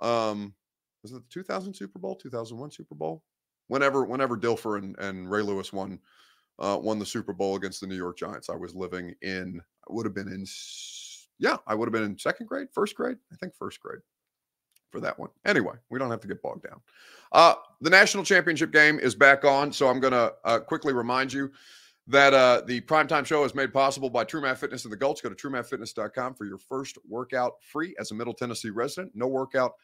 Um, 0.00 0.54
was 1.02 1.12
it 1.12 1.16
the 1.16 1.24
2000 1.30 1.74
Super 1.74 1.98
Bowl, 1.98 2.14
2001 2.14 2.70
Super 2.70 2.94
Bowl? 2.94 3.24
Whenever 3.66 4.04
whenever 4.04 4.36
Dilfer 4.36 4.78
and, 4.78 4.96
and 4.98 5.30
Ray 5.30 5.42
Lewis 5.42 5.72
won 5.72 5.98
uh, 6.58 6.78
won 6.80 6.98
the 6.98 7.06
Super 7.06 7.32
Bowl 7.32 7.56
against 7.56 7.80
the 7.80 7.86
New 7.86 7.96
York 7.96 8.16
Giants, 8.16 8.48
I 8.48 8.56
was 8.56 8.74
living 8.74 9.14
in. 9.22 9.60
I 9.88 9.92
would 9.92 10.06
have 10.06 10.14
been 10.14 10.28
in. 10.28 10.46
Yeah, 11.38 11.56
I 11.66 11.74
would 11.74 11.86
have 11.86 11.92
been 11.92 12.04
in 12.04 12.18
second 12.18 12.46
grade, 12.46 12.68
first 12.72 12.96
grade. 12.96 13.16
I 13.32 13.36
think 13.36 13.54
first 13.54 13.80
grade 13.80 14.00
for 14.90 15.00
that 15.00 15.18
one. 15.18 15.30
Anyway, 15.44 15.74
we 15.90 15.98
don't 15.98 16.10
have 16.10 16.20
to 16.20 16.28
get 16.28 16.42
bogged 16.42 16.64
down. 16.64 16.80
Uh, 17.32 17.54
the 17.80 17.90
national 17.90 18.24
championship 18.24 18.72
game 18.72 18.98
is 18.98 19.14
back 19.14 19.44
on, 19.44 19.72
so 19.72 19.88
I'm 19.88 20.00
going 20.00 20.12
to 20.12 20.32
uh, 20.44 20.60
quickly 20.60 20.92
remind 20.92 21.32
you 21.32 21.50
that 22.06 22.32
uh, 22.32 22.62
the 22.66 22.80
primetime 22.82 23.24
show 23.24 23.44
is 23.44 23.54
made 23.54 23.72
possible 23.72 24.08
by 24.08 24.24
TrueMath 24.24 24.56
Fitness 24.56 24.84
in 24.84 24.90
the 24.90 24.96
Gulch. 24.96 25.22
Go 25.22 25.28
to 25.28 25.34
truemathfitness.com 25.34 26.34
for 26.34 26.46
your 26.46 26.56
first 26.56 26.96
workout 27.06 27.54
free 27.62 27.94
as 28.00 28.10
a 28.10 28.14
Middle 28.14 28.32
Tennessee 28.32 28.70
resident. 28.70 29.12
No 29.14 29.26
workout 29.26 29.74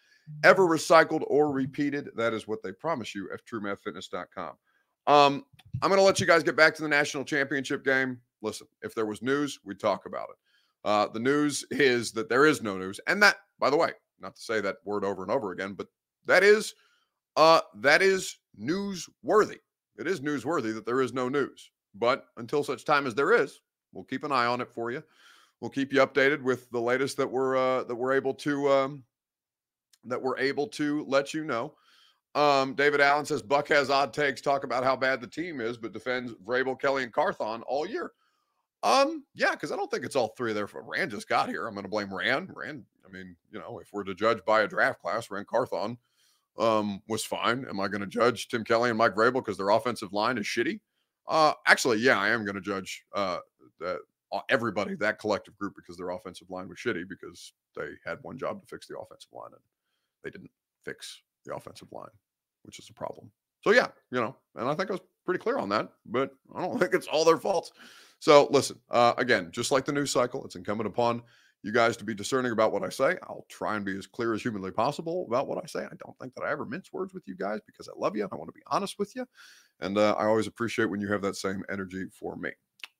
ever 0.43 0.63
recycled 0.63 1.23
or 1.27 1.53
repeated. 1.53 2.09
That 2.17 2.33
is 2.33 2.49
what 2.49 2.63
they 2.63 2.73
promise 2.73 3.15
you 3.15 3.31
at 3.33 3.45
truemathfitness.com. 3.45 4.55
Um, 5.07 5.45
I'm 5.83 5.91
going 5.91 5.99
to 5.99 6.05
let 6.05 6.19
you 6.19 6.27
guys 6.27 6.43
get 6.43 6.57
back 6.57 6.75
to 6.77 6.83
the 6.83 6.89
national 6.89 7.25
championship 7.25 7.85
game. 7.85 8.19
Listen, 8.41 8.67
if 8.83 8.95
there 8.95 9.05
was 9.05 9.21
news, 9.21 9.61
we'd 9.65 9.79
talk 9.79 10.07
about 10.07 10.29
it. 10.31 10.37
Uh, 10.85 11.09
the 11.09 11.21
news 11.21 11.65
is 11.71 12.13
that 12.13 12.29
there 12.29 12.47
is 12.47 12.63
no 12.63 12.77
news. 12.77 13.01
And 13.07 13.23
that, 13.23 13.37
by 13.59 13.71
the 13.71 13.77
way, 13.77 13.93
not 14.21 14.37
to 14.37 14.43
say 14.43 14.61
that 14.61 14.77
word 14.85 15.05
over 15.05 15.23
and 15.23 15.31
over 15.31 15.53
again, 15.53 15.75
but 15.75 15.89
that 16.27 16.43
is 16.43 16.75
uh 17.37 17.61
that 17.77 18.03
is 18.03 18.39
newsworthy. 18.61 19.59
It 19.99 20.07
is 20.07 20.21
newsworthy 20.21 20.75
that 20.75 20.87
there 20.87 21.01
is 21.01 21.13
no 21.13 21.29
news. 21.29 21.71
But 21.95 22.27
until 22.37 22.65
such 22.65 22.85
time 22.85 23.07
as 23.07 23.15
there 23.15 23.33
is, 23.33 23.61
we'll 23.93 24.05
keep 24.05 24.25
an 24.25 24.33
eye 24.33 24.47
on 24.47 24.61
it 24.61 24.71
for 24.71 24.91
you. 24.91 25.03
We'll 25.61 25.71
keep 25.71 25.93
you 25.93 26.01
updated 26.01 26.43
with 26.43 26.71
the 26.71 26.81
latest 26.81 27.17
that 27.17 27.31
we're 27.31 27.57
uh 27.57 27.85
that 27.85 27.95
we're 27.95 28.15
able 28.15 28.35
to 28.35 28.71
um 28.71 29.05
that 30.05 30.21
we're 30.21 30.39
able 30.39 30.67
to 30.69 31.05
let 31.09 31.33
you 31.33 31.45
know. 31.45 31.75
Um, 32.35 32.75
David 32.75 33.01
Allen 33.01 33.25
says 33.25 33.43
Buck 33.43 33.69
has 33.69 33.91
odd 33.91 34.13
takes, 34.13 34.41
talk 34.41 34.65
about 34.65 34.83
how 34.85 34.97
bad 34.97 35.21
the 35.21 35.27
team 35.27 35.61
is, 35.61 35.77
but 35.77 35.93
defends 35.93 36.33
Vrabel, 36.45 36.79
Kelly, 36.79 37.05
and 37.05 37.13
Carthon 37.13 37.63
all 37.63 37.87
year. 37.87 38.13
Um, 38.85 39.25
yeah, 39.35 39.53
because 39.53 39.73
I 39.73 39.77
don't 39.77 39.91
think 39.91 40.05
it's 40.05 40.15
all 40.15 40.35
three 40.37 40.51
of 40.51 40.55
their. 40.55 40.69
Fault. 40.69 40.85
Ran 40.87 41.11
just 41.11 41.29
got 41.29 41.49
here. 41.49 41.67
I'm 41.67 41.75
going 41.75 41.85
to 41.85 41.91
blame 41.91 42.15
Ran. 42.15 42.49
Ran 42.55 42.85
I 43.05 43.11
mean, 43.11 43.35
you 43.51 43.59
know, 43.59 43.79
if 43.79 43.89
we're 43.93 44.05
to 44.05 44.15
judge 44.15 44.45
by 44.45 44.63
a 44.63 44.69
draft 44.69 45.01
class, 45.01 45.31
Ran 45.31 45.45
Carthon 45.49 45.99
um, 46.59 47.01
was 47.09 47.25
fine. 47.25 47.65
Am 47.69 47.81
I 47.81 47.89
going 47.89 48.03
to 48.03 48.07
judge 48.07 48.49
Tim 48.49 48.63
Kelly 48.63 48.91
and 48.91 48.99
Mike 48.99 49.15
Vrabel 49.15 49.35
because 49.35 49.57
their 49.57 49.71
offensive 49.71 50.13
line 50.13 50.39
is 50.39 50.47
shitty? 50.47 50.81
Uh, 51.27 51.53
actually, 51.67 51.99
yeah, 51.99 52.19
I 52.19 52.29
am 52.29 52.45
going 52.45 52.57
to 52.57 52.61
judge 52.61 53.05
uh, 53.15 53.39
uh, 53.85 53.97
everybody, 54.51 54.95
that 54.97 55.19
collective 55.19 55.57
group, 55.57 55.75
because 55.77 55.97
their 55.97 56.11
offensive 56.11 56.51
line 56.51 56.69
was 56.69 56.79
shitty 56.79 57.09
because 57.09 57.53
they 57.77 57.89
had 58.05 58.19
one 58.23 58.37
job 58.37 58.61
to 58.61 58.67
fix 58.67 58.87
the 58.87 58.99
offensive 58.99 59.33
line 59.33 59.51
and 59.53 59.63
they 60.23 60.31
didn't 60.31 60.51
fix 60.85 61.23
the 61.47 61.55
offensive 61.55 61.89
line, 61.93 62.11
which 62.65 62.79
is 62.79 62.89
a 62.91 62.95
problem. 62.95 63.31
So 63.63 63.71
yeah, 63.71 63.89
you 64.11 64.21
know, 64.21 64.37
and 64.57 64.69
I 64.69 64.75
think 64.75 64.91
I 64.91 64.95
was 64.95 65.03
pretty 65.25 65.41
clear 65.41 65.59
on 65.59 65.71
that, 65.71 65.89
but 66.05 66.33
I 66.55 66.61
don't 66.61 66.79
think 66.81 66.93
it's 66.93 67.07
all 67.07 67.25
their 67.25 67.39
faults. 67.39 67.73
So 68.25 68.49
listen, 68.51 68.79
uh, 68.91 69.13
again, 69.19 69.51
just 69.51 69.71
like 69.71 69.85
the 69.85 69.93
news 69.93 70.11
cycle, 70.11 70.43
it's 70.47 70.57
incumbent 70.57 70.87
upon 70.87 71.21
you 71.63 71.73
guys 71.73 71.95
to 71.99 72.05
be 72.05 72.15
discerning 72.15 72.53
about 72.53 72.73
what 72.73 72.83
I 72.83 72.89
say. 72.89 73.19
I'll 73.25 73.45
try 73.51 73.77
and 73.77 73.85
be 73.85 73.99
as 73.99 74.07
clear 74.07 74.33
as 74.33 74.41
humanly 74.41 74.71
possible 74.71 75.27
about 75.29 75.47
what 75.47 75.63
I 75.63 75.67
say. 75.67 75.81
I 75.81 75.95
don't 76.03 76.19
think 76.19 76.35
that 76.35 76.43
I 76.43 76.51
ever 76.51 76.65
mince 76.65 76.91
words 76.91 77.13
with 77.13 77.25
you 77.27 77.37
guys 77.37 77.61
because 77.67 77.87
I 77.87 77.93
love 77.99 78.17
you 78.17 78.23
and 78.23 78.33
I 78.33 78.37
want 78.37 78.49
to 78.49 78.55
be 78.55 78.63
honest 78.69 78.99
with 78.99 79.15
you. 79.15 79.27
And 79.81 79.99
uh, 79.99 80.15
I 80.15 80.25
always 80.25 80.47
appreciate 80.47 80.87
when 80.87 81.03
you 81.03 81.13
have 81.13 81.21
that 81.21 81.37
same 81.37 81.65
energy 81.71 82.07
for 82.19 82.35
me. 82.37 82.49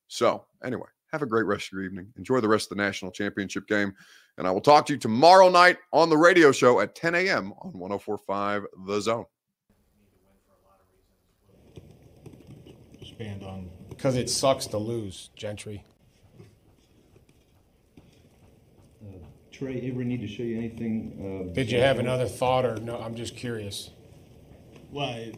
So, 0.09 0.45
anyway, 0.63 0.89
have 1.11 1.23
a 1.23 1.27
great 1.27 1.47
rest 1.47 1.69
of 1.69 1.73
your 1.73 1.85
evening. 1.85 2.13
Enjoy 2.19 2.43
the 2.43 2.49
rest 2.49 2.71
of 2.71 2.77
the 2.77 2.83
national 2.85 3.11
championship 3.11 3.67
game. 3.67 3.95
And 4.37 4.47
I 4.47 4.51
will 4.51 4.61
talk 4.61 4.85
to 4.89 4.93
you 4.93 4.99
tomorrow 4.99 5.49
night 5.49 5.79
on 5.95 6.11
the 6.11 6.19
radio 6.19 6.53
show 6.53 6.81
at 6.81 6.95
10 6.95 7.15
a.m. 7.15 7.55
on 7.63 7.73
1045 7.73 8.67
The 8.87 9.01
Zone. 9.01 9.25
Expand 13.01 13.43
on 13.43 13.71
because 13.97 14.17
it 14.17 14.29
sucks 14.31 14.67
to 14.69 14.79
lose, 14.79 15.31
Gentry. 15.37 15.85
Trey 19.53 19.89
ever 19.91 20.03
need 20.03 20.21
to 20.21 20.27
show 20.27 20.43
you 20.43 20.59
anything? 20.59 21.47
Uh, 21.49 21.55
Did 21.55 21.71
you 21.71 21.79
have 21.79 22.01
another 22.01 22.27
thought, 22.27 22.65
or 22.65 22.77
no? 22.77 22.99
I'm 22.99 23.15
just 23.15 23.37
curious. 23.37 23.91
Well, 24.91 25.11
it, 25.15 25.37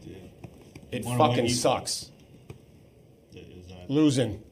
It 0.91 1.05
Wanna 1.05 1.19
fucking 1.19 1.49
sucks. 1.51 2.11
is 3.35 3.71
Losing. 3.89 4.43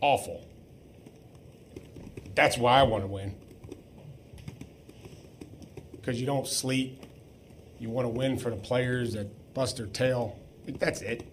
Awful. 0.00 0.46
That's 2.36 2.56
why 2.56 2.78
I 2.78 2.84
want 2.84 3.02
to 3.02 3.08
win. 3.08 3.34
Because 5.92 6.20
you 6.20 6.26
don't 6.26 6.46
sleep. 6.46 7.02
You 7.80 7.90
want 7.90 8.06
to 8.06 8.10
win 8.10 8.38
for 8.38 8.50
the 8.50 8.56
players 8.56 9.14
that 9.14 9.54
bust 9.54 9.76
their 9.76 9.86
tail. 9.86 10.38
That's 10.66 11.02
it. 11.02 11.31